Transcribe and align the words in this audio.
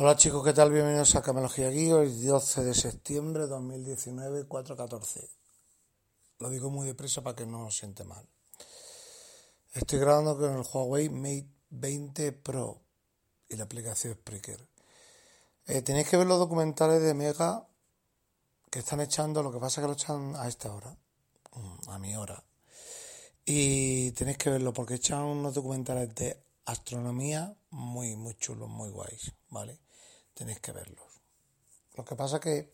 Hola 0.00 0.14
chicos, 0.14 0.44
¿qué 0.44 0.52
tal? 0.52 0.70
Bienvenidos 0.70 1.16
a 1.16 1.22
Camelogía 1.22 1.70
Guía, 1.70 1.96
hoy 1.96 2.24
12 2.24 2.62
de 2.62 2.72
septiembre 2.72 3.42
de 3.42 3.48
2019, 3.48 4.48
4.14. 4.48 5.28
Lo 6.38 6.50
digo 6.50 6.70
muy 6.70 6.86
deprisa 6.86 7.20
para 7.20 7.34
que 7.34 7.44
no 7.44 7.66
os 7.66 7.76
siente 7.76 8.04
mal. 8.04 8.24
Estoy 9.72 9.98
grabando 9.98 10.38
con 10.38 10.56
el 10.56 10.64
Huawei 10.72 11.08
Mate 11.08 11.48
20 11.70 12.30
Pro 12.30 12.80
y 13.48 13.56
la 13.56 13.64
aplicación 13.64 14.14
Spreaker. 14.14 14.68
Eh, 15.66 15.82
tenéis 15.82 16.08
que 16.08 16.16
ver 16.16 16.28
los 16.28 16.38
documentales 16.38 17.02
de 17.02 17.14
Mega 17.14 17.66
que 18.70 18.78
están 18.78 19.00
echando, 19.00 19.42
lo 19.42 19.50
que 19.50 19.58
pasa 19.58 19.80
es 19.80 19.82
que 19.82 19.88
lo 19.88 19.94
echan 19.94 20.36
a 20.36 20.46
esta 20.46 20.72
hora, 20.72 20.96
mm, 21.54 21.90
a 21.90 21.98
mi 21.98 22.14
hora. 22.14 22.44
Y 23.44 24.12
tenéis 24.12 24.38
que 24.38 24.50
verlo 24.50 24.72
porque 24.72 24.94
echan 24.94 25.24
unos 25.24 25.54
documentales 25.54 26.14
de 26.14 26.40
astronomía 26.66 27.56
muy, 27.70 28.14
muy 28.14 28.34
chulos, 28.34 28.68
muy 28.68 28.90
guays, 28.90 29.32
¿vale? 29.50 29.80
Tenéis 30.38 30.60
que 30.60 30.70
verlos. 30.70 31.08
Lo 31.96 32.04
que 32.04 32.14
pasa 32.14 32.38
que 32.38 32.70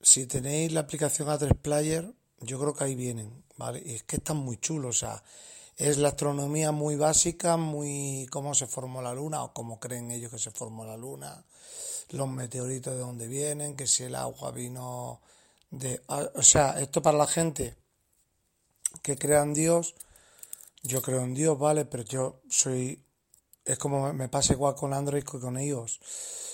si 0.00 0.26
tenéis 0.26 0.72
la 0.72 0.80
aplicación 0.80 1.28
A3 1.28 1.56
Player, 1.56 2.12
yo 2.40 2.58
creo 2.58 2.74
que 2.74 2.82
ahí 2.82 2.96
vienen, 2.96 3.44
¿vale? 3.56 3.80
Y 3.86 3.94
es 3.94 4.02
que 4.02 4.16
están 4.16 4.38
muy 4.38 4.56
chulos, 4.56 4.96
o 4.96 4.98
sea, 4.98 5.22
es 5.76 5.98
la 5.98 6.08
astronomía 6.08 6.72
muy 6.72 6.96
básica, 6.96 7.56
muy 7.56 8.26
cómo 8.32 8.52
se 8.54 8.66
formó 8.66 9.00
la 9.00 9.14
luna 9.14 9.44
o 9.44 9.52
cómo 9.52 9.78
creen 9.78 10.10
ellos 10.10 10.32
que 10.32 10.40
se 10.40 10.50
formó 10.50 10.84
la 10.84 10.96
luna, 10.96 11.44
los 12.08 12.28
meteoritos 12.28 12.94
de 12.94 12.98
dónde 12.98 13.28
vienen, 13.28 13.76
que 13.76 13.86
si 13.86 14.02
el 14.02 14.16
agua 14.16 14.50
vino 14.50 15.20
de... 15.70 16.02
O 16.08 16.42
sea, 16.42 16.80
esto 16.80 17.00
para 17.00 17.16
la 17.16 17.28
gente 17.28 17.76
que 19.02 19.16
crea 19.16 19.42
en 19.42 19.54
Dios, 19.54 19.94
yo 20.82 21.00
creo 21.00 21.20
en 21.20 21.34
Dios, 21.34 21.56
¿vale? 21.56 21.84
Pero 21.84 22.02
yo 22.02 22.40
soy... 22.50 23.04
Es 23.64 23.78
como 23.78 24.12
me 24.12 24.28
pasa 24.28 24.54
igual 24.54 24.74
con 24.74 24.92
Android 24.92 25.24
que 25.24 25.38
con 25.38 25.56
ellos. 25.56 26.00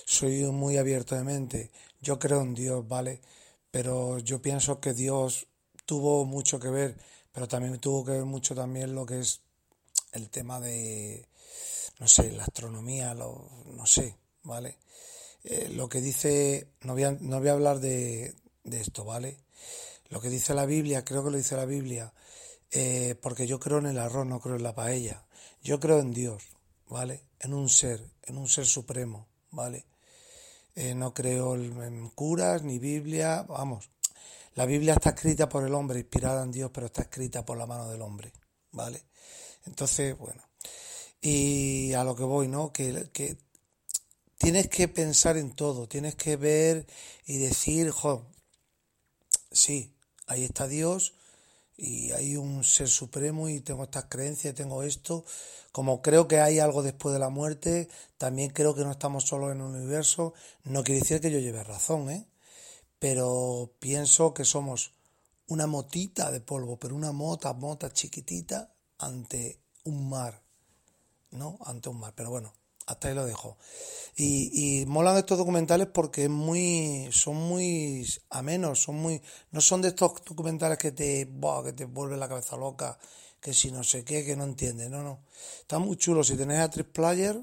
Soy 0.07 0.45
muy 0.53 0.77
abierto 0.77 1.15
de 1.15 1.25
mente. 1.25 1.71
Yo 2.01 2.19
creo 2.19 2.43
en 2.43 2.55
Dios, 2.55 2.87
¿vale? 2.87 3.21
Pero 3.71 4.19
yo 4.19 4.41
pienso 4.41 4.81
que 4.81 4.95
Dios 4.95 5.47
tuvo 5.85 6.25
mucho 6.25 6.59
que 6.59 6.69
ver, 6.69 6.97
pero 7.33 7.49
también 7.49 7.79
tuvo 7.79 8.05
que 8.05 8.13
ver 8.13 8.25
mucho 8.25 8.55
también 8.55 8.95
lo 8.95 9.07
que 9.07 9.21
es 9.21 9.41
el 10.13 10.31
tema 10.31 10.61
de, 10.61 11.29
no 11.99 12.09
sé, 12.09 12.33
la 12.33 12.45
astronomía, 12.45 13.15
lo, 13.15 13.49
no 13.67 13.87
sé, 13.87 14.17
¿vale? 14.43 14.79
Eh, 15.45 15.69
lo 15.75 15.89
que 15.89 16.01
dice, 16.01 16.69
no 16.83 16.95
voy 16.95 17.05
a, 17.05 17.13
no 17.13 17.39
voy 17.39 17.49
a 17.49 17.53
hablar 17.53 17.81
de, 17.81 18.35
de 18.65 18.81
esto, 18.81 19.05
¿vale? 19.05 19.39
Lo 20.09 20.21
que 20.21 20.29
dice 20.29 20.55
la 20.55 20.67
Biblia, 20.67 21.05
creo 21.05 21.25
que 21.25 21.31
lo 21.31 21.37
dice 21.37 21.57
la 21.57 21.67
Biblia, 21.67 22.13
eh, 22.71 23.17
porque 23.21 23.47
yo 23.47 23.59
creo 23.59 23.79
en 23.79 23.87
el 23.87 23.99
arroz, 23.99 24.27
no 24.27 24.41
creo 24.41 24.57
en 24.57 24.63
la 24.63 24.75
paella. 24.75 25.25
Yo 25.63 25.81
creo 25.81 26.01
en 26.01 26.13
Dios, 26.13 26.56
¿vale? 26.89 27.25
En 27.41 27.55
un 27.55 27.69
ser, 27.69 28.01
en 28.23 28.39
un 28.39 28.49
ser 28.49 28.67
supremo, 28.67 29.29
¿vale? 29.51 29.87
Eh, 30.75 30.95
no 30.95 31.15
creo 31.15 31.55
en 31.55 32.11
curas 32.11 32.63
ni 32.63 32.79
Biblia, 32.79 33.43
vamos. 33.43 33.91
La 34.55 34.67
Biblia 34.67 34.95
está 34.95 35.11
escrita 35.11 35.49
por 35.49 35.65
el 35.65 35.75
hombre, 35.75 36.01
inspirada 36.01 36.43
en 36.43 36.53
Dios, 36.53 36.71
pero 36.73 36.87
está 36.87 37.03
escrita 37.03 37.45
por 37.45 37.59
la 37.59 37.67
mano 37.67 37.89
del 37.89 38.03
hombre, 38.03 38.33
¿vale? 38.73 39.05
Entonces, 39.67 40.17
bueno. 40.17 40.43
Y 41.21 41.93
a 41.95 42.05
lo 42.05 42.15
que 42.15 42.25
voy, 42.25 42.49
¿no? 42.49 42.73
Que, 42.73 43.11
que 43.13 43.37
tienes 44.39 44.69
que 44.69 44.89
pensar 44.89 45.37
en 45.37 45.55
todo, 45.55 45.89
tienes 45.89 46.15
que 46.15 46.37
ver 46.37 46.87
y 47.25 47.39
decir, 47.39 47.91
jo, 47.91 48.27
sí, 49.51 49.95
ahí 50.27 50.45
está 50.45 50.69
Dios 50.69 51.16
y 51.77 52.13
hay 52.13 52.37
un 52.37 52.65
ser 52.65 52.89
supremo 52.89 53.49
y 53.49 53.61
tengo 53.61 53.85
estas 53.85 54.07
creencias, 54.07 54.55
tengo 54.55 54.83
esto. 54.83 55.25
Como 55.73 56.01
creo 56.01 56.27
que 56.27 56.41
hay 56.41 56.59
algo 56.59 56.83
después 56.83 57.13
de 57.13 57.19
la 57.19 57.29
muerte, 57.29 57.89
también 58.17 58.51
creo 58.51 58.75
que 58.75 58.85
no 58.85 58.93
estamos 58.93 59.25
solos 59.25 59.53
en 59.53 59.59
el 59.61 59.67
universo. 59.67 60.33
No 60.65 60.83
quiere 60.83 61.01
decir 61.01 61.21
que 61.21 61.31
yo 61.31 61.39
lleve 61.39 61.63
razón, 61.65 62.11
¿eh? 62.11 62.27
Pero 62.99 63.75
pienso 63.79 64.33
que 64.33 64.45
somos 64.45 64.95
una 65.49 65.67
motita 65.67 66.31
de 66.31 66.41
polvo, 66.41 66.79
pero 66.79 66.97
una 66.97 67.13
mota, 67.13 67.53
mota 67.53 67.93
chiquitita 67.93 68.75
ante 68.99 69.61
un 69.85 70.09
mar, 70.09 70.43
¿no? 71.31 71.59
Ante 71.67 71.91
un 71.91 72.01
mar. 72.01 72.15
Pero 72.17 72.31
bueno, 72.31 72.55
hasta 72.87 73.09
ahí 73.09 73.15
lo 73.15 73.27
dejo. 73.27 73.59
Y, 74.17 74.81
y 74.81 74.87
molan 74.87 75.19
estos 75.19 75.37
documentales 75.37 75.89
porque 75.89 76.25
es 76.25 76.31
muy, 76.31 77.09
son 77.13 77.37
muy 77.37 78.07
amenos, 78.31 78.83
son 78.83 78.97
muy, 78.97 79.21
no 79.51 79.61
son 79.61 79.83
de 79.83 79.89
estos 79.89 80.25
documentales 80.25 80.79
que 80.79 80.93
te, 80.93 81.29
que 81.65 81.73
te 81.73 81.85
vuelven 81.85 82.21
la 82.21 82.29
cabeza 82.29 82.57
loca, 82.57 82.99
que 83.41 83.53
si 83.53 83.71
no 83.71 83.85
sé 83.85 84.05
qué, 84.05 84.25
que 84.25 84.37
no 84.37 84.45
entiendes, 84.45 84.89
no, 84.91 85.03
no. 85.03 85.21
Está 85.61 85.79
muy 85.79 85.97
chulo. 85.97 86.25
Si 86.25 86.37
tenéis 86.37 86.61
a 86.61 86.71
tres 86.71 86.87
player, 86.87 87.39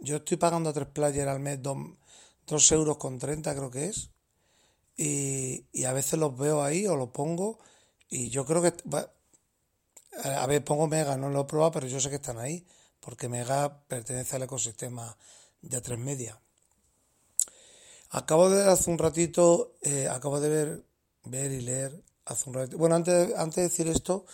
yo 0.00 0.16
estoy 0.16 0.36
pagando 0.36 0.70
a 0.70 0.72
tres 0.72 0.88
player 0.88 1.28
al 1.28 1.40
mes 1.40 1.60
dos, 1.62 2.72
euros 2.72 2.98
con 2.98 3.18
treinta 3.18 3.54
creo 3.54 3.70
que 3.70 3.86
es. 3.86 4.10
Y, 4.96 5.64
y 5.72 5.84
a 5.84 5.92
veces 5.92 6.18
los 6.18 6.36
veo 6.36 6.62
ahí 6.62 6.86
o 6.86 6.96
los 6.96 7.10
pongo 7.10 7.58
y 8.10 8.30
yo 8.30 8.44
creo 8.44 8.62
que, 8.62 8.74
a 10.24 10.46
ver, 10.46 10.64
pongo 10.64 10.88
Mega, 10.88 11.16
no 11.16 11.28
lo 11.30 11.42
he 11.42 11.44
probado, 11.44 11.72
pero 11.72 11.86
yo 11.86 12.00
sé 12.00 12.10
que 12.10 12.16
están 12.16 12.38
ahí 12.38 12.66
porque 13.08 13.26
Mega 13.26 13.86
pertenece 13.88 14.36
al 14.36 14.42
ecosistema 14.42 15.16
de 15.62 15.82
A3 15.82 15.96
Media. 15.96 16.38
Acabo 18.10 18.50
de 18.50 18.70
hace 18.70 18.90
un 18.90 18.98
ratito, 18.98 19.76
eh, 19.80 20.06
acabo 20.10 20.40
de 20.40 20.50
ver, 20.50 20.84
ver 21.24 21.50
y 21.52 21.62
leer 21.62 22.04
hace 22.26 22.50
un 22.50 22.56
ratito. 22.56 22.76
Bueno, 22.76 22.96
antes, 22.96 23.34
antes 23.34 23.56
de 23.56 23.62
decir 23.62 23.88
esto, 23.88 24.26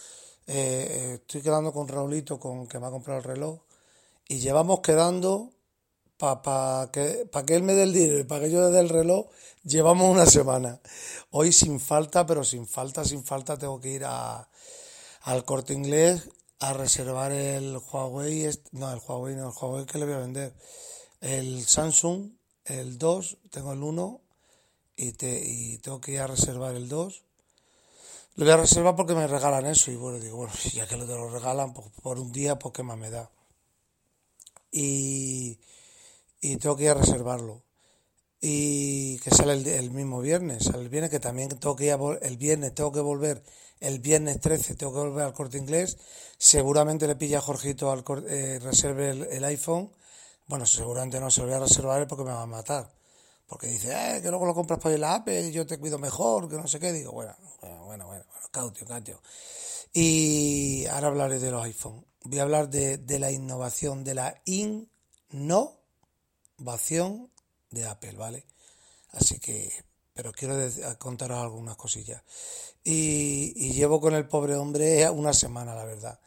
eh, 0.48 1.20
estoy 1.20 1.40
quedando 1.40 1.72
con 1.72 1.86
Raulito, 1.86 2.40
con 2.40 2.66
que 2.66 2.80
me 2.80 2.88
ha 2.88 2.90
comprado 2.90 3.20
el 3.20 3.24
reloj, 3.24 3.60
y 4.26 4.40
llevamos 4.40 4.80
quedando 4.80 5.52
para 6.16 6.90
que, 6.90 7.30
que 7.46 7.54
él 7.54 7.62
me 7.62 7.74
dé 7.74 7.84
el 7.84 7.92
dinero 7.92 8.18
y 8.18 8.24
para 8.24 8.46
que 8.46 8.50
yo 8.50 8.60
le 8.60 8.72
dé 8.72 8.80
el 8.80 8.88
reloj, 8.88 9.28
llevamos 9.62 10.10
una 10.10 10.26
semana. 10.26 10.80
Hoy 11.30 11.52
sin 11.52 11.78
falta, 11.78 12.26
pero 12.26 12.42
sin 12.42 12.66
falta, 12.66 13.04
sin 13.04 13.22
falta, 13.22 13.56
tengo 13.56 13.80
que 13.80 13.90
ir 13.90 14.04
a, 14.04 14.48
al 15.22 15.44
corte 15.44 15.74
inglés 15.74 16.28
a 16.60 16.72
reservar 16.72 17.32
el 17.32 17.76
Huawei, 17.76 18.50
no, 18.72 18.92
el 18.92 19.00
Huawei 19.00 19.34
no, 19.36 19.48
el 19.48 19.54
Huawei 19.54 19.86
que 19.86 19.98
le 19.98 20.06
voy 20.06 20.14
a 20.14 20.18
vender, 20.18 20.54
el 21.20 21.66
Samsung, 21.66 22.30
el 22.64 22.98
2, 22.98 23.38
tengo 23.50 23.72
el 23.72 23.82
1 23.82 24.20
y, 24.96 25.12
te, 25.12 25.42
y 25.44 25.78
tengo 25.78 26.00
que 26.00 26.12
ir 26.12 26.20
a 26.20 26.26
reservar 26.26 26.74
el 26.74 26.88
2. 26.88 27.24
Lo 28.36 28.44
voy 28.44 28.52
a 28.52 28.56
reservar 28.56 28.96
porque 28.96 29.14
me 29.14 29.26
regalan 29.26 29.66
eso 29.66 29.90
y 29.90 29.96
bueno, 29.96 30.18
digo, 30.18 30.36
bueno, 30.38 30.52
ya 30.72 30.86
que 30.86 30.96
lo 30.96 31.06
te 31.06 31.12
lo 31.12 31.28
regalan 31.30 31.72
pues, 31.72 31.88
por 32.02 32.18
un 32.18 32.32
día, 32.32 32.58
pues 32.58 32.74
qué 32.74 32.82
más 32.82 32.98
me 32.98 33.10
da. 33.10 33.30
Y, 34.70 35.58
y 36.40 36.56
tengo 36.56 36.76
que 36.76 36.84
ir 36.84 36.90
a 36.90 36.94
reservarlo. 36.94 37.62
Y 38.40 39.18
que 39.20 39.30
sale 39.30 39.54
el, 39.54 39.66
el 39.66 39.90
mismo 39.90 40.20
viernes, 40.20 40.64
sale 40.64 40.82
el 40.82 40.88
viernes 40.90 41.10
que 41.10 41.20
también 41.20 41.48
tengo 41.48 41.76
que 41.76 41.86
ir 41.86 41.92
a, 41.92 41.98
el 42.20 42.36
viernes, 42.36 42.74
tengo 42.74 42.92
que 42.92 43.00
volver 43.00 43.42
el 43.80 43.98
viernes 43.98 44.40
13 44.40 44.76
tengo 44.76 44.92
que 44.92 45.00
volver 45.00 45.24
al 45.24 45.32
corte 45.32 45.58
inglés. 45.58 45.98
Seguramente 46.38 47.06
le 47.06 47.16
pilla 47.16 47.38
a 47.38 47.42
Jorgito 47.42 47.90
al 47.90 48.04
eh, 48.28 48.58
reserve 48.62 49.10
el, 49.10 49.44
iPhone. 49.44 49.90
Bueno, 50.46 50.66
seguramente 50.66 51.20
no 51.20 51.30
se 51.30 51.40
lo 51.40 51.46
voy 51.46 51.56
a 51.56 51.60
reservar 51.60 52.06
porque 52.06 52.24
me 52.24 52.30
va 52.30 52.42
a 52.42 52.46
matar. 52.46 52.90
Porque 53.46 53.66
dice, 53.66 53.92
eh, 53.92 54.22
que 54.22 54.30
luego 54.30 54.46
lo 54.46 54.54
compras 54.54 54.78
por 54.80 54.92
el 54.92 55.04
Apple, 55.04 55.52
yo 55.52 55.66
te 55.66 55.78
cuido 55.78 55.98
mejor, 55.98 56.48
que 56.48 56.56
no 56.56 56.66
sé 56.66 56.80
qué. 56.80 56.92
Digo, 56.92 57.12
bueno, 57.12 57.34
bueno, 57.60 57.84
bueno, 57.84 58.06
bueno, 58.06 58.24
cautio, 58.50 58.86
cautio. 58.86 59.20
Y 59.92 60.86
ahora 60.86 61.08
hablaré 61.08 61.38
de 61.38 61.50
los 61.50 61.64
iPhone. 61.64 62.04
voy 62.22 62.38
a 62.38 62.42
hablar 62.42 62.68
de, 62.68 62.98
de 62.98 63.18
la 63.18 63.30
innovación, 63.30 64.02
de 64.02 64.14
la 64.14 64.34
innovación 64.44 65.60
de 67.70 67.86
Apple, 67.86 68.12
¿vale? 68.16 68.46
Así 69.12 69.38
que, 69.38 69.70
pero 70.14 70.32
quiero 70.32 70.56
contaros 70.98 71.38
algunas 71.38 71.76
cosillas. 71.76 72.22
Y, 72.84 73.72
llevo 73.72 74.00
con 74.00 74.14
el 74.14 74.28
pobre 74.28 74.54
hombre 74.54 75.08
una 75.10 75.32
semana, 75.32 75.74
la 75.74 75.84
verdad. 75.84 76.20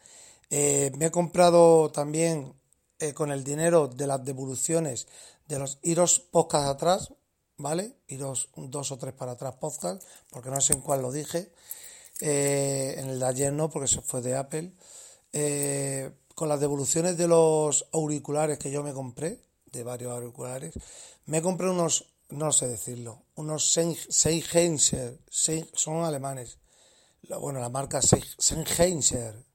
Eh, 0.49 0.91
me 0.97 1.05
he 1.05 1.11
comprado 1.11 1.91
también 1.91 2.53
eh, 2.99 3.13
con 3.13 3.31
el 3.31 3.43
dinero 3.43 3.87
de 3.87 4.07
las 4.07 4.23
devoluciones 4.23 5.07
de 5.47 5.59
los 5.59 5.79
iros 5.83 6.19
podcast 6.19 6.67
atrás, 6.67 7.13
¿vale? 7.57 7.93
Iros 8.07 8.49
dos 8.55 8.91
o 8.91 8.97
tres 8.97 9.13
para 9.13 9.33
atrás 9.33 9.55
podcast, 9.55 10.03
porque 10.31 10.49
no 10.49 10.59
sé 10.59 10.73
en 10.73 10.81
cuál 10.81 11.01
lo 11.01 11.11
dije. 11.11 11.51
Eh, 12.19 12.95
en 12.97 13.09
el 13.09 13.19
de 13.19 13.25
ayer 13.25 13.53
no, 13.53 13.69
porque 13.69 13.87
se 13.87 14.01
fue 14.01 14.21
de 14.21 14.35
Apple. 14.35 14.73
Con 16.35 16.49
las 16.49 16.59
devoluciones 16.59 17.17
de 17.17 17.27
los 17.27 17.87
auriculares 17.93 18.57
que 18.57 18.71
yo 18.71 18.83
me 18.83 18.93
compré, 18.93 19.39
de 19.71 19.83
varios 19.83 20.11
auriculares, 20.11 20.73
me 21.25 21.41
compré 21.41 21.69
unos, 21.69 22.05
no 22.29 22.51
sé 22.51 22.67
decirlo, 22.67 23.23
unos 23.35 23.71
Sennheiser, 23.71 25.19
son 25.29 26.03
alemanes. 26.03 26.59
Bueno, 27.39 27.59
la 27.59 27.69
marca 27.69 28.01
Sennheiser, 28.01 29.45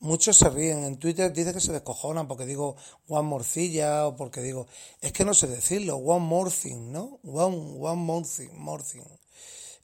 Muchos 0.00 0.36
se 0.36 0.50
ríen 0.50 0.84
en 0.84 0.98
Twitter, 0.98 1.32
dicen 1.32 1.54
que 1.54 1.60
se 1.60 1.72
descojonan 1.72 2.28
porque 2.28 2.44
digo 2.44 2.76
one 3.08 3.26
morcilla 3.26 4.06
o 4.06 4.16
porque 4.16 4.42
digo, 4.42 4.66
es 5.00 5.12
que 5.12 5.24
no 5.24 5.32
sé 5.32 5.46
decirlo, 5.46 5.96
one 5.96 6.26
more 6.26 6.50
thing, 6.50 6.92
¿no? 6.92 7.20
One, 7.24 7.78
one 7.80 8.02
more 8.02 8.26
thing. 8.26 9.02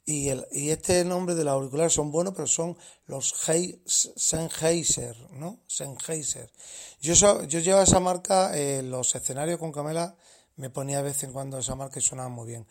Y, 0.05 0.29
el, 0.29 0.45
y 0.51 0.69
este 0.69 1.03
nombre 1.05 1.35
de 1.35 1.43
los 1.43 1.53
auriculares 1.53 1.93
son 1.93 2.11
buenos, 2.11 2.33
pero 2.35 2.47
son 2.47 2.77
los 3.05 3.33
Hei- 3.47 3.81
Sennheiser, 3.85 5.15
¿no? 5.31 5.59
Sennheiser. 5.67 6.51
Yo, 7.01 7.13
yo 7.43 7.59
llevo 7.59 7.81
esa 7.81 7.99
marca 7.99 8.55
en 8.57 8.91
los 8.91 9.15
escenarios 9.15 9.59
con 9.59 9.71
Camela, 9.71 10.15
me 10.61 10.69
ponía 10.69 10.97
de 10.97 11.03
vez 11.03 11.23
en 11.23 11.33
cuando 11.33 11.57
esa 11.57 11.73
marca 11.73 11.97
y 11.97 12.03
sonaba 12.03 12.29
muy 12.29 12.45
bien. 12.45 12.67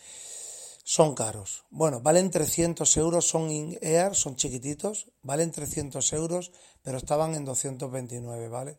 Son 0.84 1.12
caros. 1.16 1.64
Bueno, 1.70 2.00
valen 2.00 2.30
300 2.30 2.96
euros, 2.96 3.26
son 3.26 3.50
in-ear, 3.50 4.14
son 4.14 4.36
chiquititos, 4.36 5.10
valen 5.22 5.50
300 5.50 6.12
euros, 6.12 6.52
pero 6.82 6.98
estaban 6.98 7.34
en 7.34 7.44
229, 7.44 8.48
¿vale? 8.48 8.78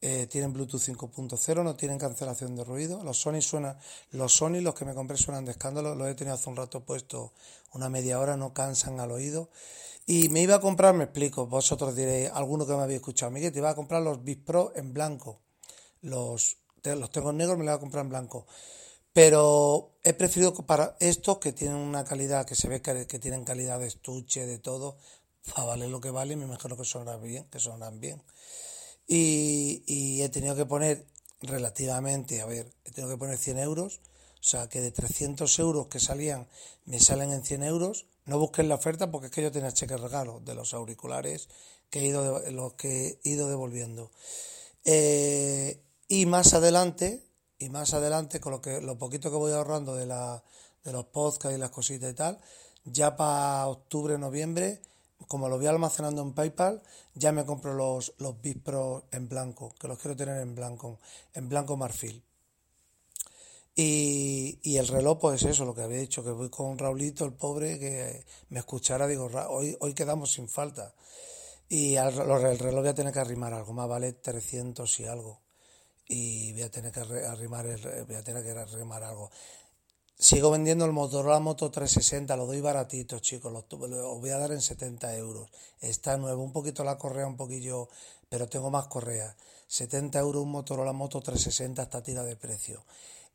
Eh, 0.00 0.28
tienen 0.28 0.52
Bluetooth 0.52 0.80
5.0, 0.80 1.64
no 1.64 1.74
tienen 1.74 1.98
cancelación 1.98 2.54
de 2.54 2.62
ruido. 2.62 3.02
Los 3.02 3.18
Sony 3.18 3.40
suenan, 3.40 3.76
los 4.12 4.32
Sony, 4.32 4.60
los 4.60 4.76
que 4.76 4.84
me 4.84 4.94
compré 4.94 5.16
suenan 5.16 5.44
de 5.44 5.50
escándalo, 5.50 5.96
los 5.96 6.06
he 6.06 6.14
tenido 6.14 6.36
hace 6.36 6.48
un 6.48 6.54
rato 6.54 6.84
puesto 6.84 7.32
una 7.72 7.88
media 7.88 8.20
hora, 8.20 8.36
no 8.36 8.54
cansan 8.54 9.00
al 9.00 9.10
oído. 9.10 9.50
Y 10.06 10.28
me 10.28 10.40
iba 10.40 10.54
a 10.54 10.60
comprar, 10.60 10.94
me 10.94 11.04
explico, 11.04 11.48
vosotros 11.48 11.96
diréis, 11.96 12.30
alguno 12.30 12.64
que 12.64 12.76
me 12.76 12.82
había 12.82 12.96
escuchado, 12.96 13.32
Miguel, 13.32 13.52
te 13.52 13.58
iba 13.58 13.70
a 13.70 13.74
comprar 13.74 14.02
los 14.02 14.22
Beats 14.22 14.44
Pro 14.44 14.72
en 14.76 14.92
blanco. 14.92 15.40
Los, 16.00 16.58
los 16.84 17.10
tengo 17.10 17.30
en 17.30 17.38
negro, 17.38 17.56
me 17.56 17.64
los 17.64 17.72
voy 17.72 17.78
a 17.78 17.80
comprar 17.80 18.04
en 18.04 18.10
blanco. 18.10 18.46
Pero 19.16 19.96
he 20.04 20.12
preferido 20.12 20.52
para 20.66 20.94
estos 21.00 21.38
que 21.38 21.52
tienen 21.52 21.78
una 21.78 22.04
calidad 22.04 22.44
que 22.44 22.54
se 22.54 22.68
ve 22.68 22.82
que, 22.82 23.18
tienen 23.18 23.44
calidad 23.44 23.80
de 23.80 23.86
estuche 23.86 24.44
de 24.44 24.58
todo 24.58 24.98
para 25.54 25.68
valer 25.68 25.88
lo 25.88 26.02
que 26.02 26.10
vale 26.10 26.36
me 26.36 26.44
imagino 26.44 26.76
que 26.76 26.84
sonarán 26.84 27.22
bien 27.22 27.44
que 27.44 27.58
sonarán 27.58 27.98
bien. 27.98 28.22
Y, 29.06 30.20
he 30.20 30.28
tenido 30.28 30.54
que 30.54 30.66
poner 30.66 31.06
relativamente 31.40 32.42
a 32.42 32.46
ver 32.46 32.70
he 32.84 32.90
tenido 32.90 33.10
que 33.14 33.18
poner 33.18 33.38
100 33.38 33.58
euros 33.58 34.00
o 34.38 34.44
sea 34.44 34.68
que 34.68 34.82
de 34.82 34.90
300 34.90 35.58
euros 35.60 35.86
que 35.86 35.98
salían 35.98 36.46
me 36.84 37.00
salen 37.00 37.32
en 37.32 37.42
100 37.42 37.62
euros. 37.62 38.06
No 38.26 38.38
busquen 38.38 38.68
la 38.68 38.74
oferta 38.74 39.10
porque 39.10 39.28
es 39.28 39.32
que 39.32 39.42
yo 39.42 39.50
tenía 39.50 39.72
cheque 39.72 39.96
regalo 39.96 40.40
de 40.40 40.54
los 40.54 40.74
auriculares 40.74 41.48
que 41.88 42.00
he 42.00 42.04
ido 42.04 42.50
los 42.50 42.74
que 42.74 43.18
he 43.24 43.30
ido 43.30 43.48
devolviendo. 43.48 44.10
Eh, 44.84 45.80
y 46.08 46.26
más 46.26 46.54
adelante, 46.54 47.22
y 47.58 47.68
más 47.70 47.94
adelante, 47.94 48.40
con 48.40 48.52
lo 48.52 48.60
que 48.60 48.80
lo 48.80 48.98
poquito 48.98 49.30
que 49.30 49.36
voy 49.36 49.52
ahorrando 49.52 49.94
de 49.94 50.06
la, 50.06 50.42
de 50.84 50.92
los 50.92 51.06
podcasts 51.06 51.56
y 51.56 51.60
las 51.60 51.70
cositas 51.70 52.10
y 52.10 52.14
tal, 52.14 52.38
ya 52.84 53.16
para 53.16 53.66
octubre, 53.68 54.18
noviembre, 54.18 54.80
como 55.28 55.48
lo 55.48 55.56
voy 55.58 55.66
almacenando 55.66 56.22
en 56.22 56.32
PayPal, 56.34 56.82
ya 57.14 57.32
me 57.32 57.44
compro 57.44 57.74
los, 57.74 58.14
los 58.18 58.36
en 59.12 59.28
blanco, 59.28 59.74
que 59.78 59.88
los 59.88 59.98
quiero 59.98 60.16
tener 60.16 60.38
en 60.40 60.54
blanco, 60.54 60.98
en 61.34 61.48
blanco 61.48 61.76
marfil. 61.76 62.22
Y, 63.74 64.58
y 64.62 64.78
el 64.78 64.88
reloj, 64.88 65.18
pues 65.20 65.42
eso, 65.42 65.64
lo 65.64 65.74
que 65.74 65.82
había 65.82 65.98
dicho, 65.98 66.24
que 66.24 66.30
voy 66.30 66.48
con 66.50 66.78
Raulito, 66.78 67.24
el 67.24 67.34
pobre, 67.34 67.78
que 67.78 68.24
me 68.48 68.58
escuchara, 68.60 69.06
digo, 69.06 69.28
"Ra- 69.28 69.48
hoy, 69.50 69.76
hoy 69.80 69.92
quedamos 69.94 70.32
sin 70.32 70.48
falta. 70.48 70.94
Y 71.68 71.96
el 71.96 72.12
reloj 72.14 72.80
voy 72.82 72.88
a 72.88 72.94
tener 72.94 73.12
que 73.12 73.20
arrimar 73.20 73.54
algo, 73.54 73.72
más 73.74 73.88
vale 73.88 74.12
300 74.14 75.00
y 75.00 75.06
algo. 75.06 75.40
Y 76.08 76.52
voy 76.52 76.62
a 76.62 76.70
tener 76.70 76.92
que 76.92 77.00
arrimar, 77.00 77.66
el, 77.66 78.04
voy 78.04 78.14
a 78.16 78.22
tener 78.22 78.42
que 78.44 78.50
arrimar 78.50 79.02
algo. 79.02 79.30
Sigo 80.18 80.50
vendiendo 80.50 80.84
el 80.86 80.92
Motorola 80.92 81.40
Moto 81.40 81.70
360, 81.70 82.36
lo 82.36 82.46
doy 82.46 82.60
baratito, 82.60 83.18
chicos, 83.18 83.52
lo, 83.52 83.66
lo- 83.88 84.18
voy 84.18 84.30
a 84.30 84.38
dar 84.38 84.52
en 84.52 84.62
70 84.62 85.14
euros. 85.16 85.50
Está 85.80 86.16
nuevo, 86.16 86.42
un 86.42 86.52
poquito 86.52 86.84
la 86.84 86.96
correa, 86.96 87.26
un 87.26 87.36
poquillo, 87.36 87.88
pero 88.28 88.48
tengo 88.48 88.70
más 88.70 88.86
correa. 88.86 89.36
70 89.68 90.18
euros 90.20 90.42
un 90.44 90.50
Motorola 90.52 90.92
Moto 90.92 91.20
360 91.20 91.82
está 91.82 92.02
tira 92.02 92.22
de 92.24 92.36
precio. 92.36 92.84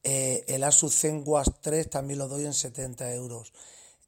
Eh, 0.04 0.44
el 0.48 0.64
Asus 0.64 0.96
ZenWatch 1.00 1.50
3 1.62 1.90
también 1.90 2.20
lo 2.20 2.28
doy 2.28 2.46
en 2.46 2.54
70 2.54 3.14
euros. 3.14 3.54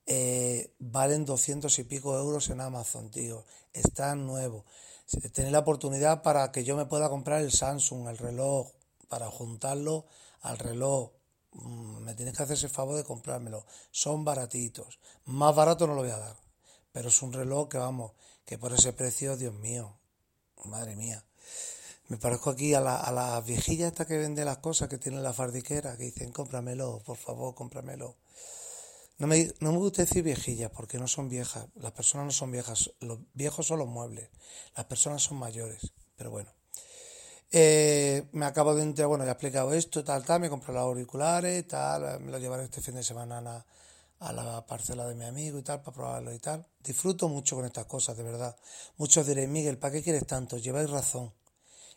Eh, 0.05 0.73
valen 0.79 1.25
200 1.25 1.77
y 1.79 1.83
pico 1.83 2.17
euros 2.17 2.49
en 2.49 2.61
Amazon, 2.61 3.11
tío. 3.11 3.45
Está 3.73 4.15
nuevo. 4.15 4.65
Tenéis 5.33 5.51
la 5.51 5.59
oportunidad 5.59 6.21
para 6.21 6.51
que 6.51 6.63
yo 6.63 6.75
me 6.75 6.85
pueda 6.85 7.09
comprar 7.09 7.41
el 7.41 7.51
Samsung, 7.51 8.07
el 8.07 8.17
reloj, 8.17 8.71
para 9.07 9.29
juntarlo 9.29 10.05
al 10.41 10.57
reloj. 10.57 11.11
Mm, 11.51 12.03
Me 12.03 12.15
tienes 12.15 12.35
que 12.35 12.43
hacer 12.43 12.57
ese 12.57 12.69
favor 12.69 12.95
de 12.95 13.03
comprármelo. 13.03 13.65
Son 13.91 14.23
baratitos. 14.25 14.99
Más 15.25 15.55
barato 15.55 15.87
no 15.87 15.93
lo 15.93 16.01
voy 16.01 16.11
a 16.11 16.17
dar. 16.17 16.35
Pero 16.91 17.09
es 17.09 17.21
un 17.21 17.33
reloj 17.33 17.69
que 17.69 17.77
vamos, 17.77 18.13
que 18.45 18.57
por 18.57 18.73
ese 18.73 18.93
precio, 18.93 19.37
Dios 19.37 19.53
mío, 19.53 19.97
madre 20.65 20.95
mía. 20.95 21.23
Me 22.07 22.17
parezco 22.17 22.49
aquí 22.49 22.73
a 22.73 22.81
la, 22.81 22.97
a 22.97 23.11
las 23.11 23.45
viejillas 23.45 23.91
estas 23.91 24.07
que 24.07 24.17
venden 24.17 24.45
las 24.45 24.57
cosas 24.57 24.89
que 24.89 24.97
tienen 24.97 25.23
la 25.23 25.33
fardiquera, 25.33 25.97
que 25.97 26.03
dicen, 26.05 26.31
cómpramelo, 26.31 27.01
por 27.05 27.17
favor, 27.17 27.55
cómpramelo. 27.55 28.15
No 29.19 29.27
me, 29.27 29.53
no 29.59 29.71
me 29.71 29.77
gusta 29.77 30.01
decir 30.01 30.23
viejillas 30.23 30.71
porque 30.71 30.97
no 30.97 31.07
son 31.07 31.29
viejas. 31.29 31.67
Las 31.75 31.91
personas 31.91 32.25
no 32.25 32.31
son 32.31 32.51
viejas. 32.51 32.91
Los 32.99 33.19
viejos 33.33 33.67
son 33.67 33.79
los 33.79 33.87
muebles. 33.87 34.29
Las 34.75 34.85
personas 34.85 35.21
son 35.21 35.37
mayores. 35.37 35.93
Pero 36.15 36.31
bueno. 36.31 36.51
Eh, 37.55 38.27
me 38.31 38.47
acabo 38.47 38.73
de 38.73 38.81
entrar, 38.81 39.07
bueno, 39.07 39.25
ya 39.25 39.29
he 39.29 39.33
explicado 39.33 39.73
esto, 39.73 40.03
tal, 40.03 40.25
tal. 40.25 40.41
Me 40.41 40.49
compré 40.49 40.73
los 40.73 40.81
auriculares, 40.81 41.67
tal. 41.67 42.19
Me 42.19 42.31
lo 42.31 42.39
llevaré 42.39 42.63
este 42.63 42.81
fin 42.81 42.95
de 42.95 43.03
semana 43.03 43.65
a 44.19 44.33
la, 44.33 44.65
parcela 44.65 45.07
de 45.07 45.13
mi 45.13 45.25
amigo 45.25 45.59
y 45.59 45.61
tal, 45.61 45.81
para 45.81 45.95
probarlo 45.95 46.33
y 46.33 46.39
tal. 46.39 46.65
Disfruto 46.83 47.29
mucho 47.29 47.55
con 47.55 47.65
estas 47.65 47.85
cosas, 47.85 48.17
de 48.17 48.23
verdad. 48.23 48.55
Muchos 48.97 49.27
diréis, 49.27 49.49
Miguel, 49.49 49.77
¿para 49.77 49.93
qué 49.93 50.01
quieres 50.01 50.25
tanto? 50.25 50.57
Lleváis 50.57 50.89
razón. 50.89 51.31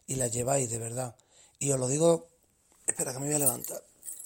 Y 0.07 0.17
la 0.17 0.27
lleváis, 0.27 0.69
de 0.69 0.79
verdad. 0.79 1.17
Y 1.59 1.73
os 1.73 1.81
lo 1.81 1.89
digo. 1.89 2.29
Espera, 2.87 3.15
que 3.15 3.19
me 3.19 3.27
voy 3.27 3.35
a 3.35 3.39
levantar. 3.39 3.83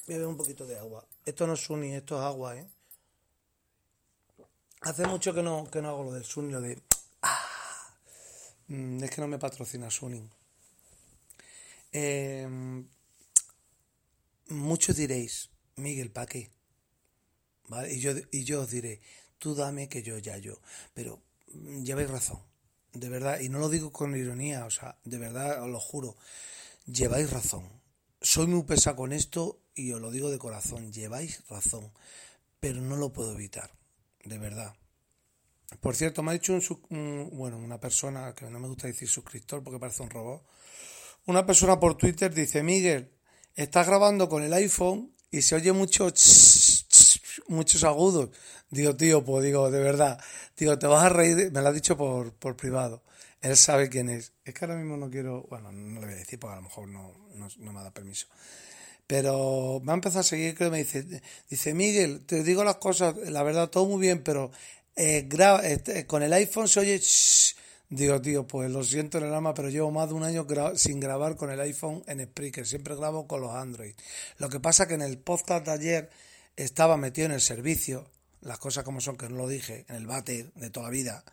Voy 0.07 0.17
a 0.17 0.19
beber 0.19 0.27
un 0.27 0.37
poquito 0.37 0.67
de 0.67 0.79
agua. 0.79 1.07
Esto 1.25 1.47
no 1.47 1.55
es 1.55 1.61
Suni, 1.61 1.95
esto 1.95 2.17
es 2.19 2.25
agua, 2.25 2.57
¿eh? 2.57 2.67
Hace 4.83 5.07
mucho 5.07 5.35
que 5.35 5.43
no, 5.43 5.71
que 5.71 5.83
no 5.83 5.89
hago 5.91 6.05
lo 6.05 6.13
del 6.13 6.25
Suni, 6.25 6.53
lo 6.53 6.61
de... 6.61 6.81
Ah, 7.23 7.51
Mm, 8.71 9.03
es 9.03 9.11
que 9.11 9.21
no 9.21 9.27
me 9.29 9.39
patrocina 9.39 9.91
Suni. 9.91 10.23
Eh, 11.93 12.49
muchos 14.49 14.97
diréis, 14.97 15.51
Miguel, 15.77 16.11
¿para 16.13 16.27
qué? 16.27 16.51
¿Vale? 17.69 17.93
Y 17.93 18.01
yo, 18.01 18.13
y 18.31 18.45
yo 18.45 18.63
os 18.63 18.71
diré, 18.71 19.01
tú 19.39 19.57
dame 19.57 19.89
que 19.89 20.03
yo 20.05 20.19
ya 20.19 20.39
yo. 20.39 20.61
Pero 20.95 21.21
mm, 21.53 21.83
lleváis 21.83 22.11
razón, 22.11 22.41
de 22.93 23.09
verdad. 23.09 23.41
Y 23.41 23.49
no 23.49 23.59
lo 23.59 23.69
digo 23.69 23.91
con 23.93 24.17
ironía, 24.17 24.67
o 24.67 24.71
sea, 24.71 24.97
de 25.05 25.19
verdad 25.19 25.63
os 25.65 25.69
lo 25.69 25.81
juro. 25.81 26.17
Lleváis 26.87 27.31
razón. 27.31 27.69
Soy 28.23 28.47
muy 28.47 28.63
pesado 28.63 28.97
con 28.97 29.13
esto 29.13 29.59
y 29.75 29.93
os 29.93 30.01
lo 30.01 30.13
digo 30.13 30.31
de 30.31 30.39
corazón. 30.39 30.93
Lleváis 30.93 31.43
razón. 31.49 31.93
Pero 32.61 32.81
no 32.83 32.97
lo 32.97 33.13
puedo 33.13 33.33
evitar, 33.33 33.73
de 34.25 34.39
verdad. 34.39 34.75
Por 35.81 35.95
cierto, 35.97 36.23
me 36.23 36.31
ha 36.31 36.35
dicho 36.35 36.59
un, 36.91 37.31
bueno, 37.33 37.57
una 37.57 37.79
persona, 37.79 38.35
que 38.35 38.45
no 38.51 38.59
me 38.59 38.69
gusta 38.69 38.87
decir 38.89 39.09
suscriptor 39.09 39.63
porque 39.63 39.79
parece 39.79 40.03
un 40.03 40.11
robot, 40.11 40.45
una 41.27 41.47
persona 41.47 41.79
por 41.81 41.97
Twitter 41.97 42.33
dice, 42.35 42.63
Miguel, 42.63 43.13
estás 43.55 43.87
grabando 43.87 44.29
con 44.29 44.43
el 44.43 44.53
iPhone 44.55 45.15
y 45.31 45.43
se 45.43 45.57
oye 45.57 45.73
mucho 45.73 46.09
ch- 46.09 46.87
ch- 46.89 47.45
muchos 47.49 47.85
agudos. 47.85 48.31
Digo, 48.71 48.97
tío, 48.97 49.25
pues 49.25 49.45
digo, 49.45 49.71
de 49.71 49.81
verdad, 49.81 50.21
digo, 50.57 50.79
te 50.79 50.87
vas 50.87 51.05
a 51.05 51.09
reír, 51.11 51.53
me 51.53 51.63
lo 51.63 51.69
ha 51.69 51.73
dicho 51.73 51.97
por, 51.97 52.35
por 52.35 52.57
privado. 52.57 53.03
Él 53.43 53.57
sabe 53.57 53.89
quién 53.89 54.09
es. 54.11 54.33
Es 54.45 54.55
que 54.55 54.65
ahora 54.65 54.77
mismo 54.77 54.97
no 54.97 55.11
quiero, 55.11 55.45
bueno, 55.51 55.73
no 55.73 56.01
le 56.01 56.07
voy 56.07 56.15
a 56.15 56.19
decir 56.19 56.39
porque 56.39 56.55
a 56.55 56.57
lo 56.57 56.63
mejor 56.63 56.89
no, 56.89 57.15
no, 57.35 57.49
no 57.59 57.73
me 57.73 57.79
dado 57.81 57.93
permiso. 57.95 58.27
Pero 59.11 59.81
me 59.83 59.91
ha 59.91 59.97
empezado 59.97 60.21
a 60.21 60.23
seguir, 60.23 60.55
que 60.55 60.71
me 60.71 60.79
dice, 60.79 61.05
dice, 61.49 61.75
Miguel, 61.75 62.25
te 62.27 62.45
digo 62.45 62.63
las 62.63 62.77
cosas, 62.77 63.17
la 63.17 63.43
verdad, 63.43 63.69
todo 63.69 63.85
muy 63.87 64.01
bien, 64.01 64.23
pero 64.23 64.53
eh, 64.95 65.27
graba, 65.29 65.67
este, 65.67 66.07
con 66.07 66.23
el 66.23 66.33
iPhone 66.33 66.69
se 66.69 66.79
oye, 66.79 66.97
shh, 67.01 67.57
Digo, 67.89 68.21
tío, 68.21 68.47
pues 68.47 68.71
lo 68.71 68.85
siento 68.85 69.19
en 69.19 69.25
el 69.25 69.35
alma, 69.35 69.53
pero 69.53 69.69
llevo 69.69 69.91
más 69.91 70.09
de 70.09 70.15
un 70.15 70.23
año 70.23 70.47
sin 70.77 71.01
grabar 71.01 71.35
con 71.35 71.51
el 71.51 71.59
iPhone 71.59 72.05
en 72.07 72.25
Spreaker. 72.25 72.65
Siempre 72.65 72.95
grabo 72.95 73.27
con 73.27 73.41
los 73.41 73.51
Android. 73.53 73.95
Lo 74.39 74.49
que 74.49 74.61
pasa 74.61 74.87
que 74.87 74.95
en 74.95 75.03
el 75.03 75.19
podcast 75.19 75.67
de 75.67 75.73
ayer 75.73 76.11
estaba 76.55 76.97
metido 76.97 77.27
en 77.27 77.33
el 77.33 77.41
servicio, 77.41 78.09
las 78.43 78.59
cosas 78.59 78.85
como 78.85 79.01
son, 79.01 79.17
que 79.17 79.29
no 79.29 79.37
lo 79.37 79.49
dije, 79.49 79.85
en 79.89 79.97
el 79.97 80.07
váter 80.07 80.53
de 80.55 80.71
toda 80.71 80.87
la 80.87 80.93
vida, 80.93 81.25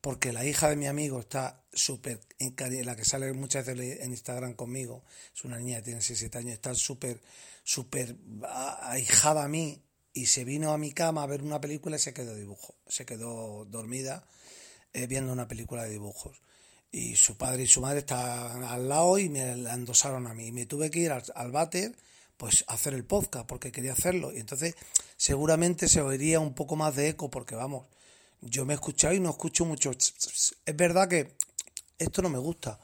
porque 0.00 0.32
la 0.32 0.44
hija 0.44 0.68
de 0.68 0.76
mi 0.76 0.86
amigo 0.86 1.20
está 1.20 1.62
súper, 1.72 2.20
la 2.84 2.96
que 2.96 3.04
sale 3.04 3.32
muchas 3.32 3.66
veces 3.66 4.00
en 4.00 4.10
Instagram 4.10 4.54
conmigo, 4.54 5.04
es 5.34 5.44
una 5.44 5.58
niña 5.58 5.78
que 5.78 5.84
tiene 5.84 6.00
6-7 6.00 6.36
años, 6.36 6.52
está 6.52 6.74
súper, 6.74 7.20
súper 7.64 8.16
ah, 8.44 8.90
ahijada 8.92 9.44
a 9.44 9.48
mí 9.48 9.82
y 10.14 10.26
se 10.26 10.44
vino 10.44 10.72
a 10.72 10.78
mi 10.78 10.92
cama 10.92 11.22
a 11.22 11.26
ver 11.26 11.42
una 11.42 11.60
película 11.60 11.96
y 11.96 11.98
se 11.98 12.12
quedó 12.12 12.34
dibujo, 12.34 12.74
se 12.86 13.06
quedó 13.06 13.64
dormida 13.64 14.26
eh, 14.92 15.06
viendo 15.06 15.32
una 15.32 15.48
película 15.48 15.84
de 15.84 15.90
dibujos. 15.90 16.42
Y 16.90 17.16
su 17.16 17.38
padre 17.38 17.62
y 17.62 17.66
su 17.66 17.80
madre 17.80 18.00
estaban 18.00 18.62
al 18.64 18.88
lado 18.88 19.18
y 19.18 19.30
me 19.30 19.56
la 19.56 19.72
endosaron 19.72 20.26
a 20.26 20.34
mí. 20.34 20.48
Y 20.48 20.52
me 20.52 20.66
tuve 20.66 20.90
que 20.90 20.98
ir 20.98 21.10
al, 21.10 21.22
al 21.34 21.50
váter 21.50 21.96
pues 22.36 22.64
a 22.66 22.74
hacer 22.74 22.92
el 22.92 23.04
podcast 23.04 23.46
porque 23.46 23.72
quería 23.72 23.94
hacerlo. 23.94 24.30
Y 24.34 24.38
entonces 24.38 24.74
seguramente 25.22 25.88
se 25.88 26.00
oiría 26.00 26.40
un 26.40 26.52
poco 26.52 26.74
más 26.74 26.96
de 26.96 27.10
eco 27.10 27.30
porque 27.30 27.54
vamos, 27.54 27.86
yo 28.40 28.64
me 28.64 28.72
he 28.72 28.74
escuchado 28.74 29.14
y 29.14 29.20
no 29.20 29.30
escucho 29.30 29.64
mucho. 29.64 29.94
ch, 29.94 30.14
ch, 30.18 30.32
ch. 30.32 30.54
Es 30.66 30.76
verdad 30.76 31.08
que 31.08 31.36
esto 31.96 32.22
no 32.22 32.28
me 32.28 32.38
gusta. 32.38 32.80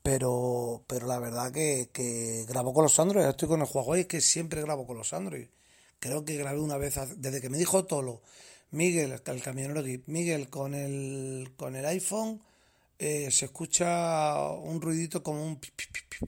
Pero, 0.00 0.84
pero 0.86 1.08
la 1.08 1.18
verdad 1.18 1.52
que, 1.52 1.90
que 1.92 2.44
grabo 2.48 2.72
con 2.72 2.84
los 2.84 2.98
Android, 3.00 3.26
estoy 3.26 3.48
con 3.48 3.60
el 3.60 3.66
Huawei, 3.70 4.06
que 4.06 4.20
siempre 4.20 4.62
grabo 4.62 4.86
con 4.86 4.98
los 4.98 5.12
Android. 5.12 5.48
Creo 5.98 6.24
que 6.24 6.36
grabé 6.36 6.60
una 6.60 6.76
vez, 6.76 6.94
desde 7.16 7.40
que 7.40 7.50
me 7.50 7.58
dijo 7.58 7.84
Tolo, 7.84 8.22
Miguel, 8.70 9.20
el 9.26 9.42
camionero 9.42 9.80
aquí, 9.80 10.00
Miguel, 10.06 10.48
con 10.48 10.74
el, 10.74 11.52
con 11.56 11.74
el 11.74 11.84
iPhone 11.86 12.40
eh, 13.00 13.30
se 13.32 13.46
escucha 13.46 14.48
un 14.52 14.80
ruidito 14.80 15.22
como 15.24 15.44
un 15.44 15.60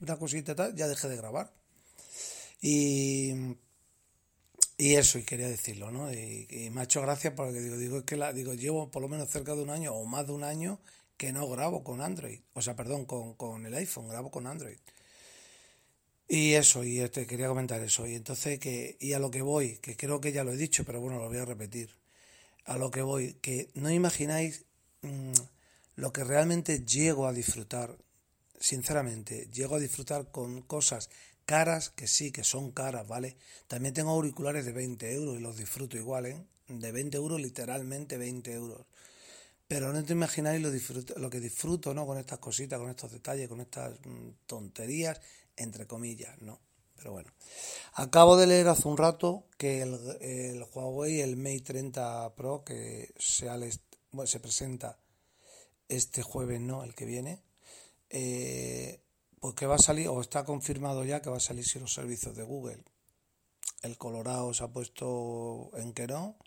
una 0.01 0.17
cosita 0.17 0.55
tal, 0.55 0.75
ya 0.75 0.87
dejé 0.89 1.07
de 1.07 1.15
grabar. 1.17 1.53
Y, 2.61 3.55
y 4.77 4.95
eso, 4.95 5.19
y 5.19 5.23
quería 5.23 5.47
decirlo, 5.47 5.91
¿no? 5.91 6.11
Y, 6.11 6.47
y 6.49 6.69
me 6.69 6.81
ha 6.81 6.83
hecho 6.85 7.01
gracia 7.01 7.35
porque 7.35 7.59
digo, 7.59 7.77
digo, 7.77 7.97
es 7.99 8.03
que 8.03 8.17
la, 8.17 8.33
digo, 8.33 8.53
llevo 8.53 8.89
por 8.89 9.01
lo 9.01 9.07
menos 9.07 9.29
cerca 9.29 9.55
de 9.55 9.61
un 9.61 9.69
año 9.69 9.93
o 9.93 10.05
más 10.05 10.27
de 10.27 10.33
un 10.33 10.43
año 10.43 10.79
que 11.17 11.31
no 11.31 11.47
grabo 11.47 11.83
con 11.83 12.01
Android. 12.01 12.39
O 12.53 12.61
sea, 12.61 12.75
perdón, 12.75 13.05
con, 13.05 13.35
con 13.35 13.65
el 13.65 13.73
iPhone, 13.75 14.09
grabo 14.09 14.31
con 14.31 14.47
Android. 14.47 14.77
Y 16.27 16.53
eso, 16.53 16.83
y 16.83 16.99
este, 16.99 17.27
quería 17.27 17.47
comentar 17.47 17.81
eso. 17.81 18.07
Y 18.07 18.15
entonces, 18.15 18.59
que, 18.59 18.97
y 18.99 19.13
a 19.13 19.19
lo 19.19 19.29
que 19.29 19.41
voy, 19.41 19.77
que 19.77 19.95
creo 19.95 20.19
que 20.19 20.31
ya 20.31 20.43
lo 20.43 20.53
he 20.53 20.57
dicho, 20.57 20.83
pero 20.85 20.99
bueno, 20.99 21.19
lo 21.19 21.27
voy 21.27 21.37
a 21.37 21.45
repetir. 21.45 21.91
A 22.65 22.77
lo 22.77 22.91
que 22.91 23.01
voy, 23.01 23.35
que 23.35 23.69
no 23.75 23.91
imagináis 23.91 24.65
mm, 25.01 25.33
lo 25.95 26.13
que 26.13 26.23
realmente 26.23 26.85
llego 26.85 27.27
a 27.27 27.33
disfrutar, 27.33 27.97
sinceramente, 28.59 29.47
llego 29.51 29.75
a 29.75 29.79
disfrutar 29.79 30.31
con 30.31 30.61
cosas 30.61 31.09
caras, 31.45 31.89
que 31.89 32.07
sí, 32.07 32.31
que 32.31 32.43
son 32.43 32.71
caras, 32.71 33.07
¿vale? 33.07 33.37
También 33.67 33.93
tengo 33.93 34.11
auriculares 34.11 34.65
de 34.65 34.71
20 34.73 35.13
euros 35.13 35.37
y 35.37 35.41
los 35.41 35.57
disfruto 35.57 35.97
igual, 35.97 36.25
¿eh? 36.27 36.45
De 36.67 36.91
20 36.91 37.17
euros, 37.17 37.39
literalmente 37.41 38.17
20 38.17 38.53
euros. 38.53 38.85
Pero 39.67 39.93
no 39.93 40.03
te 40.03 40.13
imagináis 40.13 40.61
lo, 40.61 40.71
disfruto- 40.71 41.15
lo 41.17 41.29
que 41.29 41.39
disfruto, 41.39 41.93
¿no? 41.93 42.05
Con 42.05 42.17
estas 42.17 42.39
cositas, 42.39 42.79
con 42.79 42.89
estos 42.89 43.11
detalles, 43.11 43.47
con 43.49 43.61
estas 43.61 43.93
mm, 44.05 44.29
tonterías, 44.45 45.19
entre 45.55 45.87
comillas, 45.87 46.41
¿no? 46.41 46.59
Pero 46.95 47.11
bueno. 47.13 47.31
Acabo 47.93 48.37
de 48.37 48.47
leer 48.47 48.67
hace 48.69 48.87
un 48.87 48.97
rato 48.97 49.45
que 49.57 49.81
el, 49.81 49.95
el 50.21 50.65
Huawei, 50.73 51.21
el 51.21 51.37
Mate 51.37 51.61
30 51.61 52.33
Pro, 52.35 52.63
que 52.63 53.13
se, 53.19 53.47
bueno, 54.11 54.27
se 54.27 54.39
presenta 54.39 54.99
este 55.89 56.21
jueves, 56.23 56.61
¿no? 56.61 56.83
El 56.83 56.95
que 56.95 57.05
viene, 57.05 57.43
eh, 58.09 59.02
pues 59.43 59.55
que 59.55 59.65
va 59.65 59.75
a 59.75 59.77
salir, 59.77 60.07
o 60.07 60.21
está 60.21 60.45
confirmado 60.45 61.03
ya 61.03 61.21
que 61.21 61.29
va 61.29 61.35
a 61.35 61.41
salir 61.41 61.65
sin 61.65 61.81
los 61.81 61.93
servicios 61.93 62.33
de 62.33 62.43
Google. 62.43 62.81
El 63.81 63.97
Colorado 63.97 64.53
se 64.53 64.63
ha 64.63 64.69
puesto 64.69 65.69
en 65.73 65.91
que 65.91 66.07
no 66.07 66.37